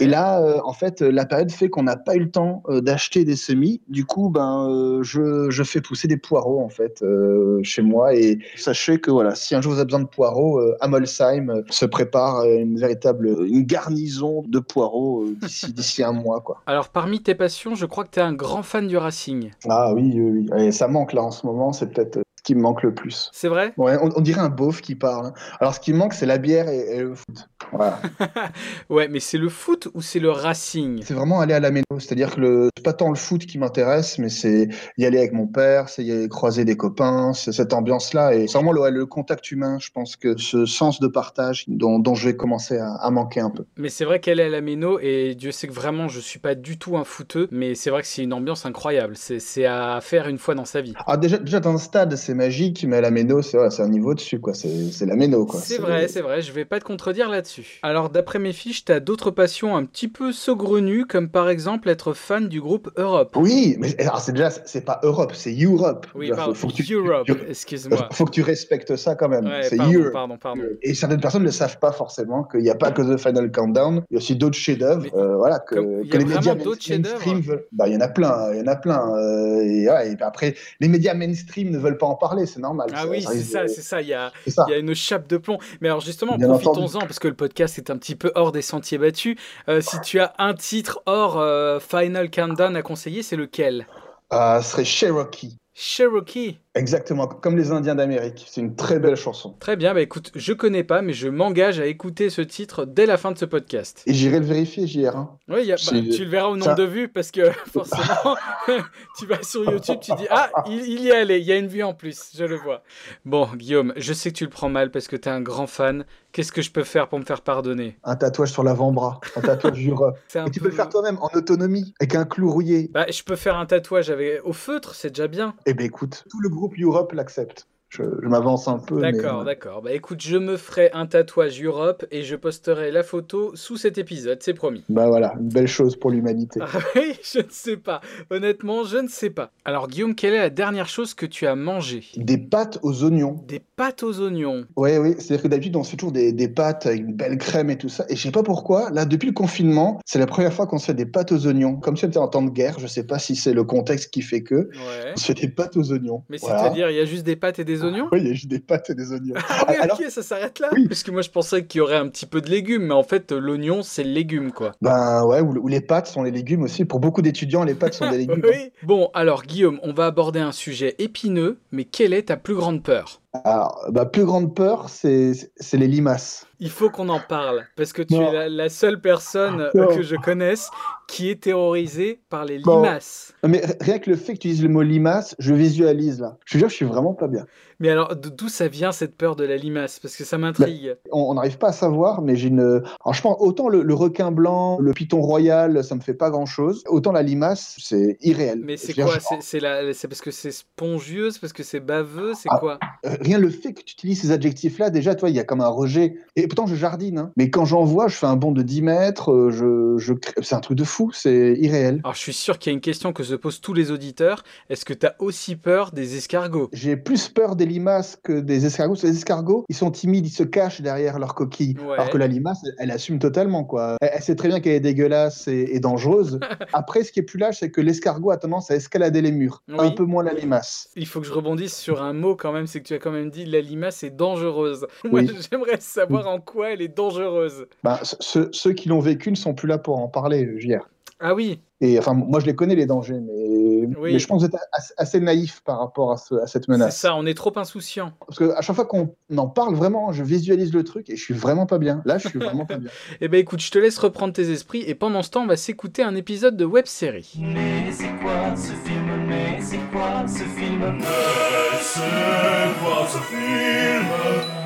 Et 0.00 0.06
là, 0.06 0.42
euh, 0.42 0.58
en 0.64 0.72
fait, 0.72 1.00
la 1.00 1.26
période 1.26 1.50
fait 1.50 1.68
qu'on 1.68 1.84
n'a 1.84 1.96
pas 1.96 2.16
eu 2.16 2.20
le 2.20 2.30
temps 2.30 2.62
d'acheter 2.68 3.24
des 3.24 3.36
semis. 3.36 3.82
Du 3.88 4.04
coup, 4.04 4.30
ben, 4.30 5.00
je, 5.02 5.50
je 5.50 5.62
fais 5.62 5.80
pousser 5.80 6.08
des 6.08 6.16
poireaux 6.16 6.60
en 6.60 6.68
fait 6.68 7.02
euh, 7.02 7.60
chez 7.80 7.86
moi. 7.86 8.14
Et 8.14 8.38
sachez 8.56 9.00
que 9.00 9.10
voilà, 9.10 9.34
si 9.34 9.54
un 9.54 9.60
jour 9.60 9.72
vous 9.72 9.78
avez 9.78 9.86
besoin 9.86 10.00
de 10.00 10.08
poireaux, 10.08 10.58
euh, 10.58 10.76
à 10.80 10.88
Molsheim 10.88 11.50
euh, 11.50 11.62
se 11.70 11.86
prépare 11.86 12.40
euh, 12.40 12.58
une 12.58 12.78
véritable 12.78 13.28
une 13.46 13.64
garnison 13.64 14.42
de 14.46 14.58
poireaux 14.58 15.24
euh, 15.24 15.36
d'ici 15.40 15.72
d'ici 15.72 16.02
un 16.02 16.12
mois 16.12 16.40
quoi. 16.40 16.60
Alors, 16.66 16.88
parmi 16.88 17.22
tes 17.22 17.34
passions, 17.34 17.74
je 17.74 17.86
crois 17.86 18.04
que 18.04 18.10
t'es 18.10 18.20
un 18.20 18.32
grand 18.32 18.62
fan 18.62 18.86
du 18.86 18.96
Racing. 18.96 19.50
Ah 19.68 19.92
oui, 19.94 20.12
oui, 20.14 20.48
oui. 20.50 20.64
Et 20.64 20.72
ça 20.72 20.88
manque 20.88 21.12
là 21.12 21.22
en 21.22 21.30
ce 21.30 21.46
moment. 21.46 21.72
C'est 21.72 21.92
peut-être 21.92 22.18
euh, 22.18 22.22
ce 22.40 22.42
qui 22.42 22.54
me 22.54 22.62
manque 22.62 22.82
le 22.82 22.94
plus. 22.94 23.28
C'est 23.34 23.48
vrai? 23.48 23.74
Ouais, 23.76 23.98
on, 24.00 24.08
on 24.16 24.20
dirait 24.22 24.40
un 24.40 24.48
beauf 24.48 24.80
qui 24.80 24.94
parle. 24.94 25.34
Alors, 25.60 25.74
ce 25.74 25.80
qui 25.80 25.92
me 25.92 25.98
manque, 25.98 26.14
c'est 26.14 26.24
la 26.24 26.38
bière 26.38 26.70
et, 26.70 26.96
et 26.96 27.00
le 27.00 27.14
foot. 27.14 27.50
Voilà. 27.70 28.00
Ouais, 28.88 29.08
mais 29.08 29.20
c'est 29.20 29.36
le 29.36 29.50
foot 29.50 29.88
ou 29.92 30.00
c'est 30.00 30.18
le 30.20 30.30
Racing? 30.30 31.02
C'est 31.04 31.12
vraiment 31.12 31.40
aller 31.40 31.52
à 31.52 31.60
la 31.60 31.70
méno, 31.70 31.84
c'est-à-dire 31.98 32.34
que 32.34 32.40
le, 32.40 32.70
c'est 32.76 32.82
pas 32.82 32.94
tant 32.94 33.10
le 33.10 33.14
foot 33.14 33.44
qui 33.44 33.58
m'intéresse, 33.58 34.18
mais 34.18 34.30
c'est 34.30 34.68
y 34.96 35.04
aller 35.04 35.18
avec 35.18 35.32
mon 35.32 35.46
père, 35.46 35.88
c'est 35.90 36.02
y 36.02 36.10
aller 36.12 36.28
croiser 36.28 36.64
des 36.64 36.76
copains, 36.76 37.32
c'est 37.34 37.52
cette 37.52 37.74
ambiance-là, 37.74 38.34
et 38.34 38.48
c'est 38.48 38.54
vraiment 38.58 38.72
le, 38.72 38.88
le 38.88 39.06
contact 39.06 39.50
humain. 39.50 39.78
Je 39.78 39.90
pense 39.90 40.16
que 40.16 40.36
ce 40.38 40.64
sens 40.64 40.98
de 40.98 41.08
partage 41.08 41.64
dont, 41.68 41.98
dont 41.98 42.14
je 42.14 42.28
vais 42.28 42.36
commencer 42.36 42.78
à, 42.78 42.94
à 42.94 43.10
manquer 43.10 43.40
un 43.40 43.50
peu. 43.50 43.64
Mais 43.76 43.90
c'est 43.90 44.04
vrai 44.06 44.18
qu'elle 44.20 44.40
est 44.40 44.44
à 44.44 44.48
la 44.48 44.62
méno 44.62 44.98
et 45.00 45.34
Dieu 45.34 45.52
sait 45.52 45.68
que 45.68 45.72
vraiment 45.74 46.08
je 46.08 46.20
suis 46.20 46.38
pas 46.38 46.54
du 46.54 46.78
tout 46.78 46.96
un 46.96 47.04
footeux, 47.04 47.48
mais 47.50 47.74
c'est 47.74 47.90
vrai 47.90 48.00
que 48.00 48.08
c'est 48.08 48.22
une 48.22 48.32
ambiance 48.32 48.64
incroyable. 48.64 49.14
C'est 49.16 49.40
c'est 49.40 49.66
à 49.66 50.00
faire 50.00 50.26
une 50.28 50.38
fois 50.38 50.54
dans 50.54 50.64
sa 50.64 50.80
vie. 50.80 50.94
Alors 51.06 51.18
déjà, 51.18 51.38
déjà 51.38 51.60
dans 51.60 51.72
le 51.72 51.78
stade, 51.78 52.16
c'est 52.16 52.29
c'est 52.30 52.36
magique, 52.36 52.84
mais 52.86 53.00
la 53.00 53.10
méno, 53.10 53.42
c'est 53.42 53.56
voilà, 53.56 53.72
un 53.80 53.88
niveau 53.88 54.14
dessus, 54.14 54.38
quoi. 54.38 54.54
C'est 54.54 55.04
la 55.04 55.16
méno, 55.16 55.46
quoi. 55.46 55.58
C'est 55.58 55.78
vrai, 55.78 56.06
c'est 56.06 56.20
vrai, 56.20 56.42
je 56.42 56.52
vais 56.52 56.64
pas 56.64 56.78
te 56.78 56.84
contredire 56.84 57.28
là-dessus. 57.28 57.80
Alors, 57.82 58.08
d'après 58.08 58.38
mes 58.38 58.52
fiches, 58.52 58.84
t'as 58.84 59.00
d'autres 59.00 59.32
passions 59.32 59.76
un 59.76 59.84
petit 59.84 60.06
peu 60.06 60.30
saugrenues, 60.32 61.06
comme 61.06 61.28
par 61.28 61.48
exemple 61.50 61.88
être 61.88 62.12
fan 62.12 62.46
du 62.46 62.60
groupe 62.60 62.88
Europe. 62.96 63.32
Oui, 63.34 63.74
mais 63.80 64.00
alors 64.00 64.20
c'est 64.20 64.30
déjà, 64.30 64.50
c'est 64.50 64.84
pas 64.84 65.00
Europe, 65.02 65.32
c'est 65.34 65.52
Europe. 65.60 66.06
Oui, 66.14 66.30
pardon, 66.30 66.54
faut 66.54 66.68
que 66.68 66.74
tu- 66.74 66.94
Europe, 66.94 67.28
excuse-moi. 67.48 68.08
Faut 68.12 68.26
que 68.26 68.30
tu 68.30 68.42
respectes 68.42 68.94
ça 68.94 69.16
quand 69.16 69.28
même. 69.28 69.46
Ouais, 69.46 69.62
c'est 69.64 69.76
pardon, 69.76 69.92
Europe. 69.98 70.12
pardon, 70.12 70.36
pardon. 70.38 70.62
Et 70.82 70.94
certaines 70.94 71.20
personnes 71.20 71.42
ne 71.42 71.50
savent 71.50 71.80
pas 71.80 71.90
forcément 71.90 72.44
qu'il 72.44 72.60
n'y 72.60 72.70
a 72.70 72.76
pas 72.76 72.92
que 72.92 73.02
The 73.02 73.18
Final 73.18 73.50
Countdown, 73.50 74.04
il 74.08 74.14
y 74.14 74.16
a 74.16 74.18
aussi 74.18 74.36
d'autres 74.36 74.56
chefs-d'œuvre, 74.56 75.06
euh, 75.16 75.36
voilà, 75.36 75.58
que, 75.58 75.74
comme- 75.74 76.02
les 76.04 76.24
médias 76.24 76.54
mainstream 76.54 77.40
veulent. 77.40 77.64
Bah, 77.72 77.88
il 77.88 77.94
y 77.94 77.96
en 77.96 78.00
a 78.00 78.08
plein, 78.08 78.52
il 78.52 78.58
y 78.60 78.62
en 78.62 78.68
a 78.68 78.76
plein. 78.76 79.00
euh, 79.16 79.62
et, 79.62 79.88
ouais, 79.88 80.12
et 80.12 80.14
puis 80.14 80.24
après, 80.24 80.54
les 80.78 80.86
médias 80.88 81.14
mainstream 81.14 81.70
ne 81.70 81.78
veulent 81.78 81.98
pas 81.98 82.06
en 82.06 82.14
parler, 82.20 82.46
c'est 82.46 82.60
normal. 82.60 82.88
Ah 82.94 83.06
oui, 83.08 83.22
c'est 83.22 83.42
ça, 83.42 83.62
de- 83.64 83.68
c'est 83.68 83.82
ça, 83.82 84.00
il 84.00 84.08
y 84.08 84.14
a, 84.14 84.30
il 84.46 84.70
y 84.70 84.74
a 84.74 84.78
une 84.78 84.94
chape 84.94 85.26
de 85.28 85.36
plomb. 85.38 85.58
Mais 85.80 85.88
alors 85.88 86.00
justement, 86.00 86.38
profitons-en, 86.38 87.00
parce 87.00 87.18
que 87.18 87.26
le 87.26 87.34
podcast 87.34 87.78
est 87.78 87.90
un 87.90 87.96
petit 87.98 88.14
peu 88.14 88.30
hors 88.36 88.52
des 88.52 88.62
sentiers 88.62 88.98
battus. 88.98 89.36
Euh, 89.68 89.80
si 89.80 90.00
tu 90.02 90.20
as 90.20 90.32
un 90.38 90.54
titre 90.54 91.02
hors 91.06 91.38
euh, 91.40 91.80
Final 91.80 92.30
Countdown 92.30 92.76
à 92.76 92.82
conseiller, 92.82 93.22
c'est 93.24 93.36
lequel? 93.36 93.86
Ah, 94.30 94.60
ce 94.62 94.70
serait 94.70 94.84
Cherokee. 94.84 95.56
Cherokee. 95.74 96.58
Exactement, 96.76 97.26
comme 97.26 97.56
les 97.56 97.72
Indiens 97.72 97.96
d'Amérique. 97.96 98.46
C'est 98.48 98.60
une 98.60 98.76
très 98.76 99.00
belle 99.00 99.16
chanson. 99.16 99.56
Très 99.58 99.74
bien, 99.74 99.92
bah 99.92 100.02
écoute, 100.02 100.30
je 100.36 100.52
connais 100.52 100.84
pas, 100.84 101.02
mais 101.02 101.12
je 101.12 101.26
m'engage 101.28 101.80
à 101.80 101.86
écouter 101.86 102.30
ce 102.30 102.42
titre 102.42 102.84
dès 102.84 103.06
la 103.06 103.16
fin 103.16 103.32
de 103.32 103.38
ce 103.38 103.44
podcast. 103.44 104.02
Et 104.06 104.14
j'irai 104.14 104.38
le 104.38 104.46
vérifier, 104.46 104.86
JR. 104.86 105.16
hein. 105.16 105.36
Oui, 105.48 105.64
y 105.64 105.72
a- 105.72 105.74
bah, 105.76 105.98
tu 106.14 106.24
le 106.24 106.30
verras 106.30 106.46
au 106.46 106.52
nombre 106.56 106.64
ça- 106.66 106.74
de 106.74 106.84
vues 106.84 107.08
parce 107.08 107.32
que 107.32 107.50
forcément, 107.72 108.36
tu 109.18 109.26
vas 109.26 109.42
sur 109.42 109.68
YouTube, 109.68 109.98
tu 110.00 110.12
dis 110.14 110.26
Ah, 110.30 110.48
il, 110.68 110.86
il 110.86 111.00
y 111.00 111.08
est 111.08 111.16
allé, 111.16 111.38
il 111.38 111.44
y 111.44 111.50
a 111.50 111.56
une 111.56 111.66
vue 111.66 111.82
en 111.82 111.92
plus, 111.92 112.30
je 112.36 112.44
le 112.44 112.54
vois. 112.56 112.82
Bon, 113.24 113.48
Guillaume, 113.56 113.92
je 113.96 114.12
sais 114.12 114.30
que 114.30 114.36
tu 114.36 114.44
le 114.44 114.50
prends 114.50 114.68
mal 114.68 114.92
parce 114.92 115.08
que 115.08 115.16
tu 115.16 115.28
es 115.28 115.32
un 115.32 115.40
grand 115.40 115.66
fan. 115.66 116.04
Qu'est-ce 116.32 116.52
que 116.52 116.62
je 116.62 116.70
peux 116.70 116.84
faire 116.84 117.08
pour 117.08 117.18
me 117.18 117.24
faire 117.24 117.40
pardonner? 117.40 117.98
Un 118.04 118.14
tatouage 118.14 118.52
sur 118.52 118.62
l'avant-bras, 118.62 119.18
un 119.34 119.40
tatouage 119.40 119.84
un 120.36 120.46
Et 120.46 120.50
tu 120.52 120.60
peu- 120.60 120.66
peux 120.66 120.70
le 120.70 120.76
faire 120.76 120.88
toi-même 120.88 121.18
en 121.20 121.28
autonomie, 121.34 121.92
avec 121.98 122.14
un 122.14 122.24
clou 122.24 122.52
rouillé. 122.52 122.88
Bah, 122.94 123.06
je 123.10 123.24
peux 123.24 123.34
faire 123.34 123.56
un 123.56 123.66
tatouage 123.66 124.10
avec... 124.10 124.40
au 124.44 124.52
feutre, 124.52 124.94
c'est 124.94 125.08
déjà 125.10 125.26
bien. 125.26 125.56
Eh 125.66 125.74
ben 125.74 125.84
écoute, 125.84 126.22
tout 126.30 126.38
le 126.40 126.48
groupe 126.60 126.78
Europe 126.78 127.12
l'accepte. 127.12 127.66
Je, 127.90 128.04
je 128.22 128.28
m'avance 128.28 128.68
un 128.68 128.78
peu. 128.78 129.00
D'accord, 129.00 129.44
d'accord. 129.44 129.82
Bah 129.82 129.92
écoute, 129.92 130.20
je 130.22 130.36
me 130.36 130.56
ferai 130.56 130.90
un 130.92 131.06
tatouage 131.06 131.60
Europe 131.60 132.06
et 132.12 132.22
je 132.22 132.36
posterai 132.36 132.92
la 132.92 133.02
photo 133.02 133.50
sous 133.56 133.76
cet 133.76 133.98
épisode, 133.98 134.38
c'est 134.42 134.54
promis. 134.54 134.84
Bah 134.88 135.08
voilà, 135.08 135.34
une 135.40 135.48
belle 135.48 135.66
chose 135.66 135.96
pour 135.96 136.12
l'humanité. 136.12 136.60
Ah 136.62 136.78
oui, 136.94 137.18
je 137.22 137.40
ne 137.40 137.50
sais 137.50 137.76
pas. 137.76 138.00
Honnêtement, 138.30 138.84
je 138.84 138.98
ne 138.98 139.08
sais 139.08 139.30
pas. 139.30 139.50
Alors 139.64 139.88
Guillaume, 139.88 140.14
quelle 140.14 140.34
est 140.34 140.38
la 140.38 140.50
dernière 140.50 140.88
chose 140.88 141.14
que 141.14 141.26
tu 141.26 141.48
as 141.48 141.56
mangé 141.56 142.04
Des 142.16 142.38
pâtes 142.38 142.78
aux 142.82 143.02
oignons. 143.02 143.42
Des 143.48 143.58
pâtes 143.58 144.04
aux 144.04 144.20
oignons. 144.20 144.66
Oui, 144.76 144.96
oui, 144.98 145.14
c'est-à-dire 145.18 145.42
que 145.42 145.48
d'habitude, 145.48 145.74
on 145.74 145.82
se 145.82 145.90
fait 145.90 145.96
toujours 145.96 146.12
des, 146.12 146.32
des 146.32 146.48
pâtes 146.48 146.86
avec 146.86 147.00
une 147.00 147.14
belle 147.14 147.38
crème 147.38 147.70
et 147.70 147.76
tout 147.76 147.88
ça. 147.88 148.04
Et 148.08 148.14
je 148.14 148.22
sais 148.22 148.30
pas 148.30 148.44
pourquoi, 148.44 148.90
là, 148.90 149.04
depuis 149.04 149.26
le 149.26 149.32
confinement, 149.34 149.98
c'est 150.06 150.20
la 150.20 150.26
première 150.26 150.52
fois 150.52 150.68
qu'on 150.68 150.78
se 150.78 150.86
fait 150.86 150.94
des 150.94 151.06
pâtes 151.06 151.32
aux 151.32 151.44
oignons. 151.48 151.74
Comme 151.76 151.96
si 151.96 152.04
on 152.04 152.08
était 152.08 152.18
en 152.18 152.28
temps 152.28 152.42
de 152.42 152.50
guerre, 152.50 152.78
je 152.78 152.86
sais 152.86 153.04
pas 153.04 153.18
si 153.18 153.34
c'est 153.34 153.52
le 153.52 153.64
contexte 153.64 154.10
qui 154.12 154.22
fait 154.22 154.42
que. 154.42 154.54
Ouais. 154.54 155.12
On 155.14 155.16
se 155.16 155.26
fait 155.26 155.34
des 155.34 155.48
pâtes 155.48 155.76
aux 155.76 155.90
oignons. 155.92 156.22
Mais 156.28 156.36
Voilà. 156.40 156.60
c'est-à-dire, 156.60 156.88
il 156.88 156.96
y 156.96 157.00
a 157.00 157.04
juste 157.04 157.24
des 157.24 157.34
pâtes 157.34 157.58
et 157.58 157.64
des 157.64 157.79
oignons? 157.84 158.08
Oui, 158.12 158.20
il 158.20 158.26
y 158.28 158.30
a 158.30 158.34
juste 158.34 158.48
des 158.48 158.58
pâtes 158.60 158.90
et 158.90 158.94
des 158.94 159.12
oignons. 159.12 159.34
Ah 159.48 159.66
oui, 159.68 159.74
Alors- 159.80 159.98
ok, 160.00 160.06
ça 160.10 160.22
s'arrête 160.22 160.58
là 160.58 160.68
Oui. 160.72 160.86
Parce 160.88 161.02
que 161.02 161.10
moi 161.10 161.22
je 161.22 161.30
pensais 161.30 161.64
qu'il 161.66 161.78
y 161.78 161.82
aurait 161.82 161.96
un 161.96 162.08
petit 162.08 162.26
peu 162.26 162.40
de 162.40 162.48
légumes, 162.50 162.84
mais 162.86 162.94
en 162.94 163.02
fait 163.02 163.32
l'oignon 163.32 163.82
c'est 163.82 164.04
le 164.04 164.10
légume 164.10 164.52
quoi. 164.52 164.72
Ben 164.82 165.24
ouais, 165.24 165.40
ou, 165.40 165.54
ou 165.58 165.68
les 165.68 165.80
pâtes 165.80 166.06
sont 166.06 166.22
les 166.22 166.30
légumes 166.30 166.62
aussi. 166.62 166.84
Pour 166.84 167.00
beaucoup 167.00 167.22
d'étudiants, 167.22 167.64
les 167.64 167.74
pâtes 167.74 167.94
sont 167.94 168.10
des 168.10 168.18
légumes. 168.26 168.42
Oui. 168.44 168.70
Bon, 168.82 169.10
alors 169.14 169.42
Guillaume, 169.44 169.78
on 169.82 169.92
va 169.92 170.06
aborder 170.06 170.40
un 170.40 170.52
sujet 170.52 170.94
épineux, 170.98 171.58
mais 171.72 171.84
quelle 171.84 172.12
est 172.14 172.24
ta 172.28 172.36
plus 172.36 172.54
grande 172.54 172.82
peur? 172.82 173.20
Alors, 173.44 173.86
ma 173.94 174.06
plus 174.06 174.24
grande 174.24 174.56
peur, 174.56 174.88
c'est 174.88 175.32
les 175.74 175.86
limaces. 175.86 176.46
Il 176.58 176.68
faut 176.68 176.90
qu'on 176.90 177.08
en 177.08 177.20
parle, 177.20 177.64
parce 177.76 177.92
que 177.92 178.02
tu 178.02 178.14
Non. 178.14 178.28
es 178.28 178.32
la, 178.34 178.48
la 178.48 178.68
seule 178.68 179.00
personne 179.00 179.70
Non. 179.72 179.86
que 179.86 180.02
je 180.02 180.16
connaisse 180.16 180.68
qui 181.06 181.30
est 181.30 181.40
terrorisée 181.40 182.20
par 182.28 182.44
les 182.44 182.58
limaces. 182.58 183.32
Mais 183.46 183.62
rien 183.80 184.00
que 184.00 184.10
le 184.10 184.16
fait 184.16 184.34
que 184.34 184.38
tu 184.40 184.48
dises 184.48 184.62
le 184.64 184.68
mot 184.68 184.82
limace, 184.82 185.36
je 185.38 185.54
visualise 185.54 186.20
là. 186.20 186.38
Je 186.44 186.54
te 186.54 186.58
jure, 186.58 186.68
je 186.68 186.74
suis 186.74 186.84
vraiment 186.84 187.14
pas 187.14 187.28
bien. 187.28 187.46
Mais 187.80 187.88
alors, 187.90 188.14
d'où 188.14 188.48
ça 188.48 188.68
vient 188.68 188.92
cette 188.92 189.16
peur 189.16 189.36
de 189.36 189.44
la 189.44 189.56
limace? 189.56 189.98
Parce 189.98 190.14
que 190.16 190.24
ça 190.24 190.38
m'intrigue. 190.38 190.96
On 191.10 191.30
on 191.30 191.34
n'arrive 191.34 191.58
pas 191.58 191.68
à 191.68 191.72
savoir, 191.72 192.20
mais 192.22 192.36
j'ai 192.36 192.48
une. 192.48 192.60
Alors, 192.60 193.14
je 193.14 193.22
pense 193.22 193.36
autant 193.40 193.68
le, 193.68 193.82
le 193.82 193.94
requin 193.94 194.30
blanc, 194.30 194.78
le 194.80 194.92
python 194.92 195.20
royal, 195.22 195.82
ça 195.84 195.94
me 195.94 196.00
fait 196.00 196.14
pas 196.14 196.30
grand 196.30 196.46
chose. 196.46 196.82
Autant 196.88 197.12
la 197.12 197.22
limace, 197.22 197.76
c'est 197.78 198.16
irréel. 198.20 198.60
Mais 198.64 198.76
c'est 198.76 198.94
quoi? 198.94 199.18
C'est 199.40 199.60
la- 199.60 199.82
parce 200.08 200.20
que 200.20 200.30
c'est 200.30 200.50
spongieux, 200.52 201.30
c'est 201.30 201.40
parce 201.40 201.52
que 201.52 201.62
c'est 201.62 201.80
baveux, 201.80 202.32
c'est 202.34 202.48
Ah. 202.52 202.58
quoi? 202.58 202.78
euh, 203.06 203.16
rien 203.20 203.38
le 203.38 203.48
fait 203.50 203.72
que 203.72 203.82
tu 203.82 203.92
utilises 203.94 204.20
ces 204.22 204.30
adjectifs-là, 204.32 204.90
déjà, 204.90 205.14
toi, 205.14 205.30
il 205.30 205.36
y 205.36 205.38
a 205.40 205.44
comme 205.44 205.60
un 205.60 205.68
rejet. 205.68 206.16
Et 206.36 206.46
pourtant, 206.48 206.66
je 206.66 206.74
jardine. 206.74 207.18
hein. 207.18 207.32
Mais 207.36 207.48
quand 207.50 207.64
j'en 207.64 207.84
vois, 207.84 208.08
je 208.08 208.16
fais 208.16 208.26
un 208.26 208.36
bond 208.36 208.52
de 208.52 208.62
10 208.62 208.82
mètres. 208.82 209.30
euh, 209.32 209.50
Je, 209.50 210.14
C'est 210.42 210.54
un 210.54 210.60
truc 210.60 210.76
de 210.76 210.84
fou, 210.84 211.10
c'est 211.12 211.54
irréel. 211.58 212.00
Alors, 212.04 212.14
je 212.14 212.18
suis 212.20 212.32
sûr 212.32 212.58
qu'il 212.58 212.70
y 212.70 212.72
a 212.72 212.74
une 212.74 212.80
question 212.80 213.12
que 213.12 213.22
se 213.22 213.34
posent 213.34 213.60
tous 213.60 213.72
les 213.74 213.90
auditeurs. 213.90 214.42
Est-ce 214.68 214.84
que 214.84 214.92
tu 214.94 215.06
as 215.06 215.14
aussi 215.18 215.56
peur 215.56 215.92
des 215.92 216.16
escargots? 216.16 216.68
J'ai 216.72 216.96
plus 216.96 217.28
peur 217.28 217.56
des 217.56 217.66
limaces 217.70 218.16
que 218.22 218.40
des 218.40 218.66
escargots. 218.66 218.96
Les 219.02 219.16
escargots, 219.16 219.64
ils 219.68 219.74
sont 219.74 219.90
timides, 219.90 220.26
ils 220.26 220.30
se 220.30 220.42
cachent 220.42 220.80
derrière 220.82 221.18
leur 221.18 221.34
coquille. 221.34 221.76
Ouais. 221.78 221.94
Alors 221.94 222.10
que 222.10 222.18
la 222.18 222.26
limace, 222.26 222.58
elle, 222.64 222.74
elle 222.78 222.90
assume 222.90 223.18
totalement. 223.18 223.64
quoi. 223.64 223.96
Elle, 224.00 224.10
elle 224.14 224.22
sait 224.22 224.34
très 224.36 224.48
bien 224.48 224.60
qu'elle 224.60 224.72
est 224.74 224.80
dégueulasse 224.80 225.48
et, 225.48 225.68
et 225.74 225.80
dangereuse. 225.80 226.38
Après, 226.72 227.02
ce 227.04 227.12
qui 227.12 227.20
est 227.20 227.22
plus 227.24 227.38
lâche, 227.38 227.58
c'est 227.60 227.70
que 227.70 227.80
l'escargot 227.80 228.30
a 228.30 228.36
tendance 228.36 228.70
à 228.70 228.76
escalader 228.76 229.22
les 229.22 229.32
murs. 229.32 229.62
Oui. 229.68 229.76
Un 229.78 229.90
peu 229.92 230.04
moins 230.04 230.22
la 230.22 230.34
limace. 230.34 230.90
Il 230.96 231.06
faut 231.06 231.20
que 231.20 231.26
je 231.26 231.32
rebondisse 231.32 231.76
sur 231.76 232.02
un 232.02 232.12
mot 232.12 232.36
quand 232.36 232.52
même, 232.52 232.66
c'est 232.66 232.80
que 232.80 232.88
tu 232.88 232.94
as 232.94 232.98
quand 232.98 233.12
même 233.12 233.30
dit 233.30 233.44
la 233.46 233.60
limace 233.60 234.02
est 234.02 234.10
dangereuse. 234.10 234.86
Moi, 235.04 235.20
Oui. 235.22 235.30
j'aimerais 235.50 235.80
savoir 235.80 236.26
en 236.28 236.40
quoi 236.40 236.70
elle 236.72 236.82
est 236.82 236.88
dangereuse. 236.96 237.66
Ce- 238.02 238.16
ceux, 238.20 238.48
ceux 238.52 238.72
qui 238.72 238.88
l'ont 238.88 239.00
vécu 239.00 239.30
ne 239.30 239.36
sont 239.36 239.54
plus 239.54 239.68
là 239.68 239.78
pour 239.78 239.98
en 239.98 240.08
parler, 240.08 240.48
JR. 240.58 240.88
Ah 241.20 241.34
oui, 241.34 241.60
Et 241.82 241.98
enfin, 241.98 242.12
moi, 242.12 242.40
je 242.40 242.46
les 242.46 242.54
connais, 242.54 242.74
les 242.74 242.84
dangers, 242.84 243.18
mais, 243.20 243.86
Oui. 243.98 244.12
mais 244.12 244.18
je 244.18 244.26
pense 244.26 244.42
que 244.42 244.48
vous 244.50 244.54
êtes 244.54 244.60
assez, 244.72 244.92
assez 244.98 245.18
naïf 245.20 245.62
par 245.64 245.78
rapport 245.78 246.12
à, 246.12 246.18
ce- 246.18 246.34
à 246.34 246.46
cette 246.46 246.64
c'est 246.66 246.72
menace. 246.72 246.96
ça, 246.98 247.14
on 247.16 247.24
est 247.24 247.32
trop 247.32 247.52
insouciant. 247.56 248.12
Parce 248.26 248.38
qu'à 248.38 248.60
chaque 248.60 248.76
fois 248.76 248.84
qu'on 248.84 249.14
en 249.34 249.46
parle 249.48 249.74
vraiment, 249.74 250.12
je 250.12 250.22
visualise 250.22 250.74
le 250.74 250.84
truc 250.84 251.08
et 251.08 251.16
je 251.16 251.22
suis 251.22 251.32
vraiment 251.32 251.64
pas 251.64 251.78
bien. 251.78 252.02
Là, 252.04 252.18
je 252.18 252.28
suis 252.28 252.38
vraiment 252.38 252.66
pas 252.66 252.76
bien. 252.76 252.90
Eh 253.22 253.28
ben 253.28 253.38
écoute, 253.40 253.60
je 253.60 253.70
te 253.70 253.78
laisse 253.78 253.96
reprendre 253.98 254.34
tes 254.34 254.50
esprits 254.50 254.82
et 254.86 254.94
pendant 254.94 255.22
ce 255.22 255.30
temps, 255.30 255.42
on 255.44 255.46
va 255.46 255.56
s'écouter 255.56 256.02
un 256.02 256.14
épisode 256.16 256.56
de 256.56 256.66
web 256.66 256.84
série. 256.86 257.32
Mais 257.38 257.90
c'est 257.90 258.14
quoi 258.22 258.54
ce 258.56 258.72
film? 258.86 259.26
Mais 259.26 259.58
c'est 259.62 259.78
quoi 259.90 260.26
ce 260.28 260.44
film? 260.44 260.98
Mais 260.98 261.78
c'est 261.80 262.80
quoi 262.82 263.06
ce 263.08 263.18
film? 263.18 264.59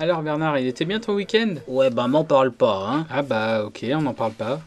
Alors 0.00 0.22
Bernard, 0.22 0.58
il 0.60 0.68
était 0.68 0.84
bien 0.84 1.00
ton 1.00 1.14
week-end? 1.14 1.54
Ouais, 1.66 1.90
bah 1.90 2.06
m'en 2.06 2.22
parle 2.22 2.52
pas, 2.52 2.86
hein. 2.88 3.06
Ah 3.10 3.22
bah 3.22 3.64
ok, 3.64 3.84
on 3.94 4.02
n'en 4.02 4.14
parle 4.14 4.30
pas. 4.30 4.60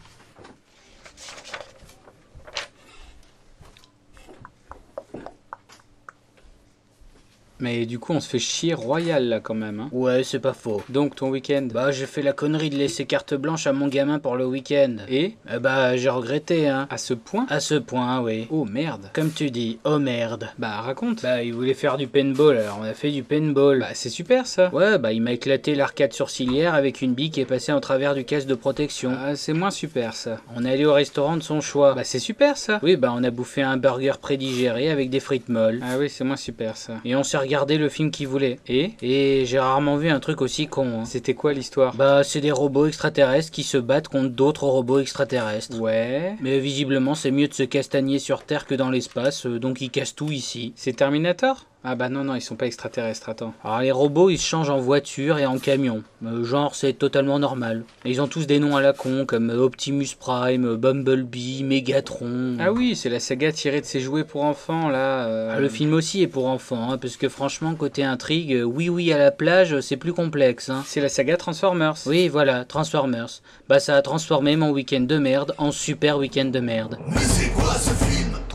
Mais 7.62 7.86
du 7.86 8.00
coup, 8.00 8.12
on 8.12 8.20
se 8.20 8.28
fait 8.28 8.40
chier 8.40 8.74
royal 8.74 9.28
là 9.28 9.38
quand 9.40 9.54
même. 9.54 9.78
Hein. 9.78 9.88
Ouais, 9.92 10.24
c'est 10.24 10.40
pas 10.40 10.52
faux. 10.52 10.82
Donc 10.88 11.14
ton 11.14 11.30
week-end? 11.30 11.68
Bah, 11.72 11.92
j'ai 11.92 12.06
fait 12.06 12.20
la 12.20 12.32
connerie 12.32 12.70
de 12.70 12.76
laisser 12.76 13.06
carte 13.06 13.34
blanche 13.34 13.68
à 13.68 13.72
mon 13.72 13.86
gamin 13.86 14.18
pour 14.18 14.36
le 14.36 14.44
week-end. 14.44 14.96
Et? 15.08 15.36
Eh 15.48 15.58
bah, 15.60 15.96
j'ai 15.96 16.08
regretté, 16.08 16.68
hein. 16.68 16.88
à 16.90 16.98
ce 16.98 17.14
point? 17.14 17.46
À 17.48 17.60
ce 17.60 17.76
point, 17.76 18.20
oui. 18.20 18.48
Oh 18.50 18.64
merde. 18.64 19.10
Comme 19.12 19.30
tu 19.30 19.50
dis, 19.50 19.78
oh 19.84 20.00
merde. 20.00 20.48
Bah 20.58 20.80
raconte. 20.80 21.22
Bah, 21.22 21.42
il 21.42 21.54
voulait 21.54 21.74
faire 21.74 21.96
du 21.96 22.08
paintball, 22.08 22.58
alors 22.58 22.78
on 22.80 22.84
a 22.84 22.94
fait 22.94 23.10
du 23.10 23.22
paintball. 23.22 23.78
Bah 23.78 23.94
c'est 23.94 24.10
super 24.10 24.46
ça. 24.46 24.74
Ouais, 24.74 24.98
bah, 24.98 25.12
il 25.12 25.22
m'a 25.22 25.32
éclaté 25.32 25.76
l'arcade 25.76 26.12
sourcilière 26.12 26.74
avec 26.74 27.00
une 27.00 27.14
bille 27.14 27.30
qui 27.30 27.40
est 27.40 27.46
passée 27.46 27.70
en 27.70 27.80
travers 27.80 28.16
du 28.16 28.24
casque 28.24 28.48
de 28.48 28.56
protection. 28.56 29.12
Ah, 29.16 29.36
c'est 29.36 29.52
moins 29.52 29.70
super 29.70 30.14
ça. 30.14 30.38
On 30.56 30.64
est 30.64 30.72
allé 30.72 30.84
au 30.84 30.92
restaurant 30.92 31.36
de 31.36 31.42
son 31.44 31.60
choix. 31.60 31.94
Bah 31.94 32.02
c'est 32.02 32.18
super 32.18 32.56
ça. 32.56 32.80
Oui, 32.82 32.96
bah, 32.96 33.12
on 33.16 33.22
a 33.22 33.30
bouffé 33.30 33.62
un 33.62 33.76
burger 33.76 34.14
prédigéré 34.20 34.90
avec 34.90 35.10
des 35.10 35.20
frites 35.20 35.48
molles. 35.48 35.80
Ah 35.82 35.96
oui, 35.96 36.10
c'est 36.10 36.24
moins 36.24 36.36
super 36.36 36.76
ça. 36.76 36.94
Et 37.04 37.14
on 37.14 37.22
s'est 37.22 37.38
le 37.60 37.88
film 37.88 38.10
qu'il 38.10 38.28
voulait. 38.28 38.58
Et 38.66 38.92
Et 39.02 39.44
j'ai 39.46 39.58
rarement 39.58 39.96
vu 39.96 40.08
un 40.08 40.20
truc 40.20 40.40
aussi 40.40 40.66
con. 40.66 41.00
hein. 41.00 41.04
c'était 41.04 41.34
quoi 41.34 41.52
l'histoire? 41.52 41.94
Bah, 41.94 42.22
c'est 42.24 42.40
des 42.40 42.50
robots 42.50 42.86
extraterrestres 42.86 43.50
qui 43.50 43.62
se 43.62 43.76
battent 43.78 44.08
contre 44.08 44.30
d'autres 44.30 44.64
robots 44.66 44.98
extraterrestres. 44.98 45.78
Ouais. 45.80 46.34
Mais 46.40 46.58
visiblement, 46.58 47.14
c'est 47.14 47.30
mieux 47.30 47.48
de 47.48 47.54
se 47.54 47.62
castagner 47.62 48.18
sur 48.18 48.44
Terre 48.44 48.66
que 48.66 48.74
dans 48.74 48.90
l'espace, 48.90 49.46
euh, 49.46 49.58
donc 49.58 49.80
ils 49.80 49.90
cassent 49.90 50.14
tout 50.14 50.30
ici. 50.30 50.72
C'est 50.76 50.94
Terminator? 50.96 51.66
Ah 51.84 51.96
bah 51.96 52.08
non, 52.08 52.22
non, 52.22 52.36
ils 52.36 52.40
sont 52.40 52.54
pas 52.54 52.66
extraterrestres, 52.66 53.28
attends. 53.28 53.54
Alors 53.64 53.80
les 53.80 53.90
robots, 53.90 54.30
ils 54.30 54.38
se 54.38 54.46
changent 54.46 54.70
en 54.70 54.78
voiture 54.78 55.38
et 55.38 55.46
en 55.46 55.58
camion. 55.58 56.04
Euh, 56.24 56.44
genre, 56.44 56.76
c'est 56.76 56.92
totalement 56.92 57.40
normal. 57.40 57.82
Et 58.04 58.10
ils 58.10 58.20
ont 58.20 58.28
tous 58.28 58.46
des 58.46 58.60
noms 58.60 58.76
à 58.76 58.80
la 58.80 58.92
con, 58.92 59.24
comme 59.26 59.50
euh, 59.50 59.64
Optimus 59.64 60.06
Prime, 60.18 60.64
euh, 60.64 60.76
Bumblebee, 60.76 61.64
Megatron. 61.64 62.56
Ah 62.60 62.72
oui, 62.72 62.94
c'est 62.94 63.08
la 63.08 63.18
saga 63.18 63.50
tirée 63.50 63.80
de 63.80 63.86
ses 63.86 63.98
jouets 63.98 64.22
pour 64.22 64.44
enfants, 64.44 64.90
là. 64.90 65.26
euh. 65.26 65.54
Ah, 65.56 65.60
le 65.60 65.68
film 65.68 65.92
aussi 65.92 66.22
est 66.22 66.28
pour 66.28 66.46
enfants, 66.46 66.92
hein, 66.92 66.98
parce 66.98 67.16
que 67.16 67.28
franchement, 67.28 67.74
côté 67.74 68.04
intrigue, 68.04 68.62
oui 68.64 68.88
oui 68.88 69.12
à 69.12 69.18
la 69.18 69.32
plage, 69.32 69.80
c'est 69.80 69.96
plus 69.96 70.12
complexe. 70.12 70.68
Hein. 70.68 70.84
C'est 70.86 71.00
la 71.00 71.08
saga 71.08 71.36
Transformers. 71.36 71.96
Oui, 72.06 72.28
voilà, 72.28 72.64
Transformers. 72.64 73.40
Bah 73.68 73.80
ça 73.80 73.96
a 73.96 74.02
transformé 74.02 74.54
mon 74.54 74.70
week-end 74.70 75.00
de 75.00 75.18
merde 75.18 75.52
en 75.58 75.72
super 75.72 76.18
week-end 76.18 76.44
de 76.44 76.60
merde. 76.60 76.96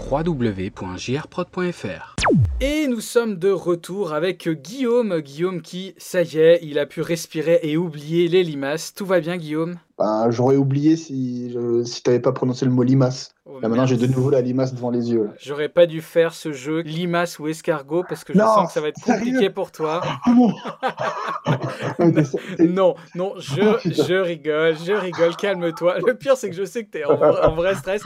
www.jrprod.fr 0.09 2.15
Et 2.59 2.87
nous 2.87 3.01
sommes 3.01 3.37
de 3.37 3.51
retour 3.51 4.13
avec 4.13 4.49
Guillaume. 4.49 5.19
Guillaume 5.19 5.61
qui, 5.61 5.93
ça 5.99 6.23
y 6.23 6.39
est, 6.39 6.59
il 6.63 6.79
a 6.79 6.87
pu 6.87 7.01
respirer 7.01 7.59
et 7.61 7.77
oublier 7.77 8.27
les 8.27 8.41
limaces. 8.43 8.95
Tout 8.95 9.05
va 9.05 9.19
bien, 9.19 9.37
Guillaume? 9.37 9.75
Ben, 9.99 10.31
J'aurais 10.31 10.55
oublié 10.55 10.95
si, 10.95 11.51
je, 11.51 11.83
si 11.83 12.01
tu 12.01 12.09
n'avais 12.09 12.19
pas 12.19 12.31
prononcé 12.31 12.65
le 12.65 12.71
mot 12.71 12.81
limace. 12.81 13.35
Oh, 13.45 13.59
Là, 13.61 13.69
maintenant, 13.69 13.85
j'ai 13.85 13.95
de 13.97 14.07
nouveau 14.07 14.31
la 14.31 14.41
limace 14.41 14.73
devant 14.73 14.89
les 14.89 15.11
yeux. 15.11 15.29
J'aurais 15.39 15.69
pas 15.69 15.85
dû 15.85 16.01
faire 16.01 16.33
ce 16.33 16.51
jeu 16.51 16.79
limace 16.81 17.37
ou 17.37 17.47
escargot 17.47 18.03
parce 18.09 18.23
que 18.23 18.33
je 18.33 18.39
Non, 18.39 18.45
sens 18.45 18.67
que 18.67 18.73
ça 18.73 18.81
va 18.81 18.87
être 18.87 19.01
compliqué 19.01 19.51
pour 19.51 19.71
toi. 19.71 20.01
Ah 20.25 21.55
Non, 21.99 22.11
Non, 22.59 22.95
non, 23.15 23.33
je, 23.37 23.61
je 23.85 24.15
rigole, 24.15 24.75
je 24.83 24.91
rigole, 24.93 25.35
calme-toi. 25.35 25.99
Le 26.05 26.13
pire, 26.15 26.35
c'est 26.35 26.49
que 26.49 26.55
je 26.55 26.65
sais 26.65 26.83
que 26.85 26.89
t'es 26.91 27.05
en, 27.05 27.11
en 27.21 27.55
vrai 27.55 27.75
stress. 27.75 28.01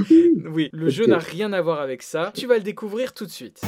Oui, 0.53 0.69
le 0.73 0.89
jeu 0.89 1.07
n'a 1.07 1.17
rien 1.17 1.51
à 1.53 1.61
voir 1.61 1.79
avec 1.79 2.03
ça. 2.03 2.31
Tu 2.35 2.45
vas 2.47 2.55
le 2.57 2.63
découvrir 2.63 3.13
tout 3.13 3.25
de 3.25 3.31
suite. 3.31 3.61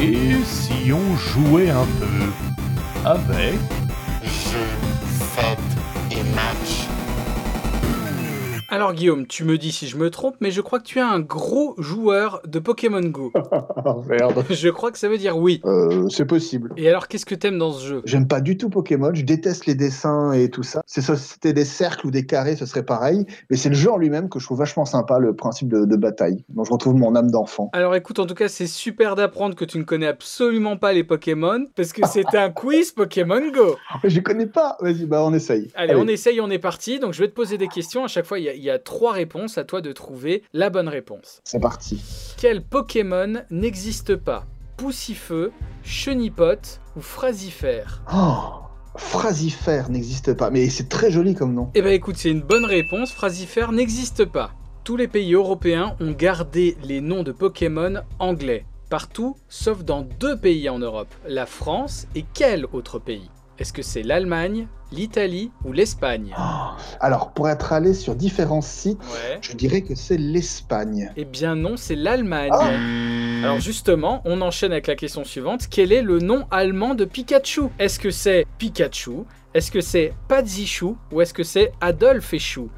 Et 0.00 0.44
si 0.44 0.92
on 0.92 1.16
jouait 1.16 1.70
un 1.70 1.86
peu 1.98 3.08
avec 3.08 3.58
Alors 8.68 8.94
Guillaume, 8.94 9.26
tu 9.28 9.44
me 9.44 9.58
dis 9.58 9.70
si 9.70 9.86
je 9.86 9.96
me 9.96 10.10
trompe, 10.10 10.34
mais 10.40 10.50
je 10.50 10.60
crois 10.60 10.80
que 10.80 10.84
tu 10.84 10.98
es 10.98 11.02
un 11.02 11.20
gros 11.20 11.74
joueur 11.78 12.40
de 12.46 12.58
Pokémon 12.58 13.00
Go. 13.00 13.32
Ah, 13.88 13.94
merde. 14.08 14.44
Je 14.50 14.68
crois 14.68 14.90
que 14.90 14.98
ça 14.98 15.08
veut 15.08 15.18
dire 15.18 15.36
oui. 15.38 15.60
Euh, 15.64 16.08
c'est 16.08 16.24
possible. 16.24 16.72
Et 16.76 16.88
alors, 16.88 17.06
qu'est-ce 17.06 17.24
que 17.26 17.36
t'aimes 17.36 17.58
dans 17.58 17.70
ce 17.72 17.86
jeu? 17.86 18.02
J'aime 18.04 18.26
pas 18.26 18.40
du 18.40 18.56
tout 18.56 18.68
Pokémon, 18.68 19.12
je 19.14 19.22
déteste 19.22 19.66
les 19.66 19.76
dessins 19.76 20.32
et 20.32 20.50
tout 20.50 20.64
ça. 20.64 20.82
C'est 20.86 21.02
ça, 21.02 21.16
si 21.16 21.28
c'était 21.34 21.52
des 21.52 21.64
cercles 21.64 22.08
ou 22.08 22.10
des 22.10 22.26
carrés, 22.26 22.56
ce 22.56 22.66
serait 22.66 22.82
pareil. 22.84 23.26
Mais 23.48 23.56
c'est 23.56 23.68
le 23.68 23.76
jeu 23.76 23.92
en 23.92 23.96
lui-même 23.96 24.28
que 24.28 24.40
je 24.40 24.46
trouve 24.46 24.58
vachement 24.58 24.84
sympa, 24.86 25.18
le 25.20 25.36
principe 25.36 25.68
de, 25.68 25.84
de 25.84 25.96
bataille. 25.96 26.44
Donc 26.48 26.66
je 26.66 26.72
retrouve 26.72 26.96
mon 26.96 27.14
âme 27.14 27.30
d'enfant. 27.30 27.70
Alors 27.74 27.94
écoute, 27.94 28.18
en 28.18 28.26
tout 28.26 28.34
cas, 28.34 28.48
c'est 28.48 28.66
super 28.66 29.14
d'apprendre 29.14 29.54
que 29.54 29.64
tu 29.64 29.78
ne 29.78 29.84
connais 29.84 30.08
absolument 30.08 30.76
pas 30.76 30.92
les 30.92 31.04
Pokémon, 31.04 31.64
parce 31.76 31.92
que 31.92 32.02
c'est 32.08 32.34
un 32.34 32.50
quiz 32.50 32.90
Pokémon 32.90 33.52
Go. 33.52 33.76
Je 34.02 34.18
connais 34.20 34.46
pas. 34.46 34.76
Vas-y, 34.80 35.06
bah 35.06 35.22
on 35.24 35.32
essaye. 35.32 35.70
Allez, 35.76 35.94
on 35.94 36.08
essaye, 36.08 36.40
on 36.40 36.50
est 36.50 36.58
parti. 36.58 36.98
Donc 36.98 37.12
je 37.12 37.20
vais 37.20 37.28
te 37.28 37.34
poser 37.34 37.56
des 37.56 37.68
questions. 37.68 38.04
À 38.04 38.08
chaque 38.08 38.26
fois, 38.26 38.40
il 38.40 38.46
y, 38.46 38.48
a- 38.48 38.54
il 38.56 38.62
y 38.62 38.70
a 38.70 38.78
trois 38.78 39.12
réponses. 39.12 39.58
À 39.58 39.64
toi 39.64 39.80
de 39.80 39.92
trouver 39.92 40.42
la 40.52 40.70
bonne 40.70 40.88
réponse. 40.88 41.40
C'est 41.44 41.60
parti. 41.60 42.02
Quel 42.38 42.62
Pokémon 42.62 43.42
n'existe 43.50 44.16
pas? 44.16 44.46
Poussifeu, 44.76 45.52
Chenipote 45.84 46.80
ou 46.96 47.00
Phrasifère 47.00 48.02
Oh, 48.12 48.66
Phrasifère 48.96 49.88
n'existe 49.90 50.34
pas. 50.34 50.50
Mais 50.50 50.68
c'est 50.68 50.88
très 50.88 51.10
joli 51.10 51.34
comme 51.34 51.54
nom. 51.54 51.70
Eh 51.74 51.82
ben 51.82 51.92
écoute, 51.92 52.16
c'est 52.16 52.30
une 52.30 52.42
bonne 52.42 52.64
réponse. 52.64 53.12
Phrasifère 53.12 53.72
n'existe 53.72 54.24
pas. 54.24 54.50
Tous 54.84 54.96
les 54.96 55.08
pays 55.08 55.34
européens 55.34 55.96
ont 56.00 56.12
gardé 56.12 56.76
les 56.82 57.00
noms 57.00 57.22
de 57.22 57.32
Pokémon 57.32 58.02
anglais. 58.18 58.64
Partout, 58.88 59.36
sauf 59.48 59.84
dans 59.84 60.02
deux 60.02 60.36
pays 60.38 60.68
en 60.68 60.78
Europe. 60.78 61.12
La 61.26 61.44
France 61.46 62.06
et 62.14 62.24
quel 62.34 62.66
autre 62.66 62.98
pays? 63.00 63.28
Est-ce 63.58 63.72
que 63.72 63.82
c'est 63.82 64.02
l'Allemagne, 64.02 64.68
l'Italie 64.92 65.50
ou 65.64 65.72
l'Espagne? 65.72 66.34
Alors, 67.00 67.30
pour 67.32 67.48
être 67.48 67.72
allé 67.72 67.94
sur 67.94 68.14
différents 68.14 68.60
sites, 68.60 69.00
Ouais. 69.00 69.38
je 69.40 69.54
dirais 69.54 69.80
que 69.80 69.94
c'est 69.94 70.18
l'Espagne. 70.18 71.10
Eh 71.16 71.24
bien 71.24 71.54
non, 71.56 71.76
c'est 71.76 71.94
l'Allemagne. 71.96 72.50
Ah. 72.52 73.44
Alors 73.46 73.60
justement, 73.60 74.20
on 74.26 74.40
enchaîne 74.42 74.72
avec 74.72 74.86
la 74.86 74.94
question 74.94 75.24
suivante. 75.24 75.68
Quel 75.70 75.92
est 75.92 76.02
le 76.02 76.18
nom 76.18 76.46
allemand 76.50 76.94
de 76.94 77.04
Pikachu? 77.06 77.62
Est-ce 77.78 77.98
que 77.98 78.10
c'est 78.10 78.46
Pikachu? 78.58 79.24
Est-ce 79.54 79.70
que 79.70 79.80
c'est 79.80 80.12
Padzichou 80.28 80.98
Ou 81.12 81.22
est-ce 81.22 81.32
que 81.32 81.42
c'est 81.42 81.72
Adolphechou 81.80 82.68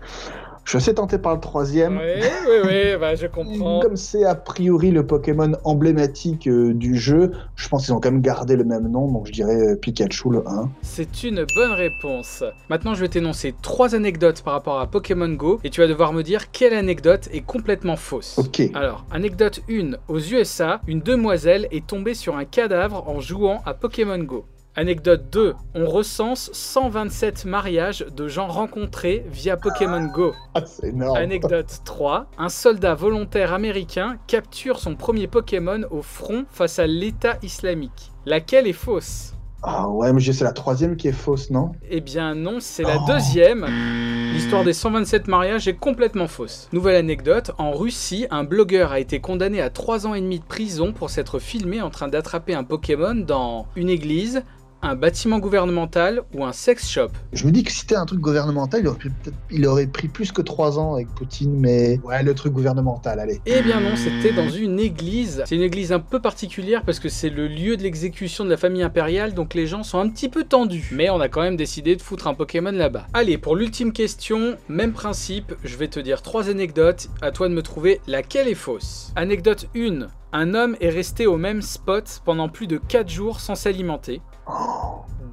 Je 0.68 0.72
suis 0.72 0.76
assez 0.76 0.94
tenté 0.94 1.16
par 1.16 1.34
le 1.34 1.40
troisième. 1.40 1.96
Oui, 1.96 2.22
oui, 2.46 2.56
oui, 2.62 2.96
bah, 3.00 3.14
je 3.14 3.26
comprends. 3.26 3.80
Comme 3.80 3.96
c'est 3.96 4.24
a 4.24 4.34
priori 4.34 4.90
le 4.90 5.06
Pokémon 5.06 5.52
emblématique 5.64 6.46
euh, 6.46 6.74
du 6.74 6.94
jeu, 6.94 7.32
je 7.56 7.68
pense 7.68 7.86
qu'ils 7.86 7.94
ont 7.94 8.00
quand 8.00 8.10
même 8.10 8.20
gardé 8.20 8.54
le 8.54 8.64
même 8.64 8.86
nom, 8.86 9.10
donc 9.10 9.28
je 9.28 9.32
dirais 9.32 9.56
euh, 9.56 9.76
Pikachu 9.76 10.28
le 10.28 10.46
1. 10.46 10.68
C'est 10.82 11.24
une 11.24 11.46
bonne 11.54 11.72
réponse. 11.72 12.44
Maintenant, 12.68 12.92
je 12.92 13.00
vais 13.00 13.08
t'énoncer 13.08 13.54
trois 13.62 13.94
anecdotes 13.94 14.42
par 14.42 14.52
rapport 14.52 14.78
à 14.78 14.86
Pokémon 14.86 15.30
Go 15.30 15.58
et 15.64 15.70
tu 15.70 15.80
vas 15.80 15.86
devoir 15.86 16.12
me 16.12 16.22
dire 16.22 16.50
quelle 16.50 16.74
anecdote 16.74 17.30
est 17.32 17.40
complètement 17.40 17.96
fausse. 17.96 18.36
Ok. 18.36 18.60
Alors, 18.74 19.06
anecdote 19.10 19.62
1. 19.70 19.92
Aux 20.08 20.18
USA, 20.18 20.82
une 20.86 21.00
demoiselle 21.00 21.66
est 21.70 21.86
tombée 21.86 22.12
sur 22.12 22.36
un 22.36 22.44
cadavre 22.44 23.08
en 23.08 23.20
jouant 23.20 23.62
à 23.64 23.72
Pokémon 23.72 24.18
Go. 24.18 24.44
Anecdote 24.82 25.24
2. 25.32 25.54
On 25.74 25.86
recense 25.86 26.50
127 26.52 27.46
mariages 27.46 28.06
de 28.14 28.28
gens 28.28 28.46
rencontrés 28.46 29.24
via 29.28 29.56
Pokémon 29.56 30.06
Go. 30.06 30.34
Ah, 30.54 30.62
c'est 30.64 30.90
énorme. 30.90 31.16
Anecdote 31.16 31.80
3. 31.84 32.26
Un 32.38 32.48
soldat 32.48 32.94
volontaire 32.94 33.52
américain 33.52 34.18
capture 34.28 34.78
son 34.78 34.94
premier 34.94 35.26
Pokémon 35.26 35.80
au 35.90 36.00
front 36.00 36.44
face 36.52 36.78
à 36.78 36.86
l'État 36.86 37.38
islamique. 37.42 38.12
Laquelle 38.24 38.68
est 38.68 38.72
fausse? 38.72 39.34
Ah 39.64 39.88
ouais, 39.88 40.12
mais 40.12 40.20
je- 40.20 40.30
c'est 40.30 40.44
la 40.44 40.52
troisième 40.52 40.96
qui 40.96 41.08
est 41.08 41.12
fausse, 41.12 41.50
non? 41.50 41.72
Eh 41.90 42.00
bien 42.00 42.36
non, 42.36 42.58
c'est 42.60 42.84
la 42.84 42.98
Oh. 42.98 43.06
deuxième. 43.08 43.66
L'histoire 44.32 44.62
des 44.62 44.72
127 44.72 45.26
mariages 45.26 45.66
est 45.66 45.74
complètement 45.74 46.28
fausse. 46.28 46.68
Nouvelle 46.72 46.94
anecdote, 46.94 47.50
en 47.58 47.72
Russie, 47.72 48.28
un 48.30 48.44
blogueur 48.44 48.92
a 48.92 49.00
été 49.00 49.18
condamné 49.18 49.60
à 49.60 49.70
3 49.70 50.06
ans 50.06 50.14
et 50.14 50.20
demi 50.20 50.38
de 50.38 50.44
prison 50.44 50.92
pour 50.92 51.10
s'être 51.10 51.40
filmé 51.40 51.82
en 51.82 51.90
train 51.90 52.06
d'attraper 52.06 52.54
un 52.54 52.62
Pokémon 52.62 53.16
dans 53.16 53.66
une 53.74 53.88
église, 53.88 54.44
un 54.82 54.94
bâtiment 54.94 55.38
gouvernemental 55.40 56.22
ou 56.34 56.44
un 56.44 56.52
sex 56.52 56.88
shop. 56.88 57.08
Je 57.32 57.46
me 57.46 57.50
dis 57.50 57.64
que 57.64 57.72
si 57.72 57.80
c'était 57.80 57.96
un 57.96 58.06
truc 58.06 58.20
gouvernemental, 58.20 58.80
il 58.80 58.86
aurait, 58.88 58.98
pris, 58.98 59.08
peut-être- 59.10 59.36
il 59.50 59.66
aurait 59.66 59.86
pris 59.86 60.08
plus 60.08 60.30
que 60.32 60.40
3 60.42 60.78
ans 60.78 60.94
avec 60.94 61.08
Poutine, 61.08 61.52
mais 61.58 61.98
ouais, 62.04 62.22
le 62.22 62.34
truc 62.34 62.52
gouvernemental, 62.52 63.18
allez. 63.18 63.40
Eh 63.46 63.62
bien 63.62 63.80
non, 63.80 63.96
c'était 63.96 64.32
dans 64.32 64.48
une 64.48 64.78
église. 64.78 65.42
C'est 65.46 65.56
une 65.56 65.62
église 65.62 65.92
un 65.92 65.98
peu 66.00 66.20
particulière 66.20 66.82
parce 66.84 67.00
que 67.00 67.08
c'est 67.08 67.30
le 67.30 67.48
lieu 67.48 67.76
de 67.76 67.82
l'exécution 67.82 68.44
de 68.44 68.50
la 68.50 68.56
famille 68.56 68.82
impériale, 68.82 69.34
donc 69.34 69.54
les 69.54 69.66
gens 69.66 69.82
sont 69.82 69.98
un 69.98 70.08
petit 70.08 70.28
peu 70.28 70.44
tendus. 70.44 70.90
Mais 70.92 71.10
on 71.10 71.20
a 71.20 71.28
quand 71.28 71.42
même 71.42 71.56
décidé 71.56 71.96
de 71.96 72.02
foutre 72.02 72.26
un 72.28 72.34
Pokémon 72.34 72.70
là-bas. 72.72 73.06
Allez, 73.14 73.36
pour 73.38 73.56
l'ultime 73.56 73.92
question, 73.92 74.56
même 74.68 74.92
principe, 74.92 75.54
je 75.64 75.76
vais 75.76 75.88
te 75.88 75.98
dire 75.98 76.22
trois 76.22 76.48
anecdotes, 76.48 77.08
à 77.20 77.32
toi 77.32 77.48
de 77.48 77.54
me 77.54 77.62
trouver 77.62 78.00
laquelle 78.06 78.46
est 78.48 78.54
fausse. 78.54 79.12
Anecdote 79.16 79.66
1. 79.76 80.06
Un 80.32 80.54
homme 80.54 80.76
est 80.82 80.90
resté 80.90 81.26
au 81.26 81.38
même 81.38 81.62
spot 81.62 82.20
pendant 82.24 82.50
plus 82.50 82.66
de 82.66 82.76
4 82.76 83.08
jours 83.08 83.40
sans 83.40 83.54
s'alimenter. 83.54 84.20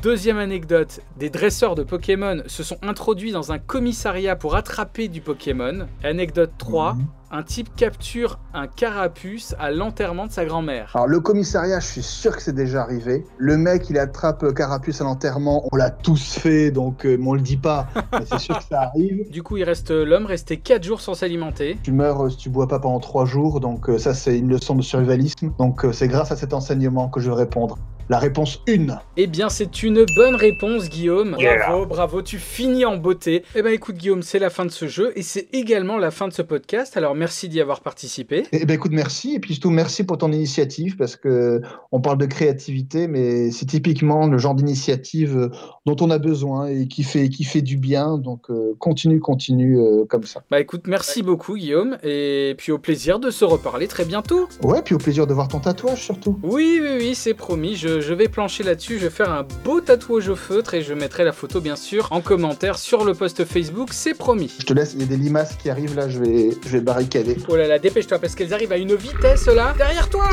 Deuxième 0.02 0.38
anecdote, 0.38 1.00
des 1.18 1.32
dresseurs 1.32 1.74
de 1.74 1.82
Pokémon 1.84 2.44
se 2.46 2.62
sont 2.62 2.78
introduits 2.84 3.32
dans 3.32 3.52
un 3.52 3.58
commissariat 3.58 4.36
pour 4.36 4.56
attraper 4.56 5.08
du 5.08 5.20
Pokémon. 5.20 5.88
Anecdote 6.04 6.52
3, 6.60 6.94
Mhm. 6.94 7.06
un 7.32 7.42
type 7.42 7.76
capture 7.76 8.38
un 8.54 8.68
carapuce 8.68 9.56
à 9.58 9.72
l'enterrement 9.72 10.28
de 10.28 10.32
sa 10.32 10.46
grand-mère. 10.46 10.92
Alors 10.94 11.08
le 11.08 11.20
commissariat, 11.22 11.80
je 11.80 11.88
suis 11.88 12.04
sûr 12.04 12.36
que 12.36 12.42
c'est 12.44 12.54
déjà 12.54 12.84
arrivé. 12.84 13.26
Le 13.40 13.58
mec, 13.58 13.90
il 13.90 13.98
attrape 13.98 14.44
euh, 14.44 14.52
Carapuce 14.54 15.02
à 15.02 15.06
l'enterrement, 15.06 15.68
on 15.72 15.76
l'a 15.76 15.90
tous 15.90 16.36
fait, 16.36 16.70
donc 16.70 17.04
euh, 17.06 17.18
on 17.26 17.34
le 17.34 17.42
dit 17.42 17.58
pas, 17.58 17.88
mais 18.12 18.26
c'est 18.30 18.38
sûr 18.40 18.60
que 18.60 18.64
ça 18.66 18.82
arrive. 18.82 19.26
Du 19.32 19.42
coup, 19.42 19.58
il 19.58 19.64
reste 19.64 19.90
l'homme 19.90 20.28
resté 20.28 20.58
4 20.58 20.84
jours 20.84 21.02
sans 21.02 21.16
s'alimenter. 21.16 21.80
Tu 21.82 21.92
meurs 21.92 22.26
euh, 22.26 22.30
si 22.30 22.38
tu 22.38 22.50
bois 22.52 22.68
pas 22.68 22.80
pendant 22.80 23.00
3 23.00 23.26
jours, 23.26 23.60
donc 23.60 23.90
euh, 23.90 23.98
ça 23.98 24.14
c'est 24.14 24.38
une 24.38 24.50
leçon 24.50 24.76
de 24.76 24.84
survivalisme. 24.84 25.52
Donc 25.58 25.84
euh, 25.84 25.92
c'est 25.94 26.08
grâce 26.08 26.32
à 26.32 26.36
cet 26.36 26.54
enseignement 26.54 27.10
que 27.10 27.20
je 27.20 27.30
vais 27.32 27.36
répondre. 27.38 27.80
La 28.08 28.20
réponse 28.20 28.62
1. 28.70 29.00
Eh 29.18 29.26
bien, 29.26 29.50
c'est 29.50 29.82
une 29.82 30.06
bonne 30.16 30.36
réponse, 30.36 30.90
Guillaume. 30.90 31.36
Bravo, 31.40 31.88
bravo, 31.88 32.22
tu 32.22 32.38
finis 32.38 32.86
en 32.86 32.98
beauté. 32.98 33.44
Eh 33.56 33.64
ben, 33.64 33.74
écoute, 33.74 33.96
Guillaume, 33.96 34.22
c'est 34.22 34.38
la 34.38 34.52
fin 34.52 34.64
de 34.64 34.70
ce 34.70 34.88
jeu 34.88 35.12
et 35.16 35.24
c'est 35.24 35.48
également 35.54 35.98
la 35.98 36.12
fin 36.12 36.28
de 36.28 36.34
ce 36.34 36.44
podcast. 36.44 36.98
Alors, 36.98 37.16
merci 37.16 37.50
d'y 37.50 37.60
avoir 37.60 37.82
participé. 37.82 38.44
Eh 38.52 38.66
ben 38.66 38.76
écoute, 38.76 38.92
merci. 38.94 39.34
Et 39.34 39.40
puis 39.40 39.56
surtout, 39.56 39.72
merci 39.72 40.04
pour 40.04 40.20
ton 40.20 40.32
initiative 40.32 40.98
parce 40.98 41.16
que 41.16 41.62
on 41.92 42.00
parle 42.00 42.20
de 42.20 42.28
créativité, 42.28 43.08
mais 43.08 43.50
c'est 43.50 43.66
typiquement 43.66 44.28
le 44.28 44.38
genre 44.38 44.54
d'initiative 44.54 45.36
euh, 45.36 45.50
dont 45.88 45.96
on 46.00 46.12
a 46.12 46.20
besoin 46.20 46.68
et 46.68 46.88
qui 46.88 47.02
fait, 47.02 47.30
qui 47.30 47.44
fait 47.44 47.64
du 47.64 47.78
bien. 47.78 48.20
Donc 48.20 48.52
euh, 48.52 48.76
continue, 48.78 49.20
continue 49.20 49.80
euh, 49.80 50.06
comme 50.08 50.26
ça. 50.26 50.44
Bah, 50.52 50.60
écoute, 50.60 50.84
merci 50.86 51.24
beaucoup, 51.24 51.56
Guillaume. 51.56 51.98
Et 52.04 52.54
puis, 52.56 52.72
au 52.72 52.78
plaisir 52.78 53.18
de 53.18 53.32
se 53.32 53.46
reparler 53.46 53.88
très 53.88 54.06
bientôt. 54.06 54.48
Ouais, 54.62 54.84
puis 54.84 54.94
au 54.94 55.00
plaisir 55.00 55.26
de 55.26 55.34
voir 55.34 55.48
ton 55.48 55.60
tatouage 55.60 56.04
surtout. 56.04 56.38
Oui, 56.44 56.80
oui, 56.80 56.98
oui, 57.00 57.16
c'est 57.16 57.34
promis. 57.34 57.76
Je, 57.76 57.95
je 58.02 58.14
vais 58.14 58.28
plancher 58.28 58.64
là-dessus. 58.64 59.00
Je 59.00 59.06
vais 59.06 59.10
faire 59.10 59.32
un 59.32 59.46
beau 59.64 59.82
tatouage 59.82 60.30
au 60.30 60.36
feutre 60.36 60.74
et 60.74 60.82
je 60.82 60.94
mettrai 60.94 61.24
la 61.24 61.32
photo, 61.32 61.62
bien 61.62 61.76
sûr, 61.76 62.08
en 62.12 62.22
commentaire 62.22 62.78
sur 62.78 63.04
le 63.04 63.14
post 63.14 63.46
Facebook. 63.46 63.90
C'est 63.92 64.14
promis. 64.14 64.52
Je 64.60 64.66
te 64.66 64.74
laisse, 64.74 64.94
il 64.94 65.02
y 65.02 65.04
a 65.04 65.08
des 65.08 65.18
limaces 65.18 65.56
qui 65.56 65.70
arrivent 65.70 65.96
là, 65.96 66.10
je 66.10 66.20
vais, 66.20 66.50
je 66.66 66.70
vais 66.70 66.82
barricader. 66.82 67.38
Oh 67.48 67.56
là 67.56 67.68
là, 67.68 67.80
dépêche-toi 67.80 68.20
parce 68.20 68.36
qu'elles 68.36 68.54
arrivent 68.54 68.72
à 68.72 68.78
une 68.78 68.96
vitesse 68.96 69.48
là. 69.48 69.74
Derrière 69.78 70.10
toi 70.10 70.26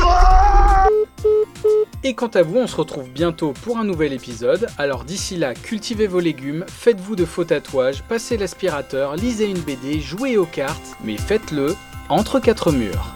Et 2.03 2.13
quant 2.13 2.27
à 2.27 2.41
vous, 2.41 2.57
on 2.57 2.67
se 2.67 2.75
retrouve 2.75 3.09
bientôt 3.09 3.53
pour 3.63 3.77
un 3.77 3.83
nouvel 3.83 4.13
épisode. 4.13 4.67
Alors 4.77 5.03
d'ici 5.03 5.35
là, 5.35 5.53
cultivez 5.53 6.07
vos 6.07 6.19
légumes, 6.19 6.65
faites-vous 6.67 7.15
de 7.15 7.25
faux 7.25 7.45
tatouages, 7.45 8.03
passez 8.03 8.37
l'aspirateur, 8.37 9.15
lisez 9.15 9.45
une 9.45 9.59
BD, 9.59 9.99
jouez 9.99 10.37
aux 10.37 10.45
cartes, 10.45 10.95
mais 11.03 11.17
faites-le 11.17 11.75
entre 12.09 12.39
quatre 12.39 12.71
murs. 12.71 13.13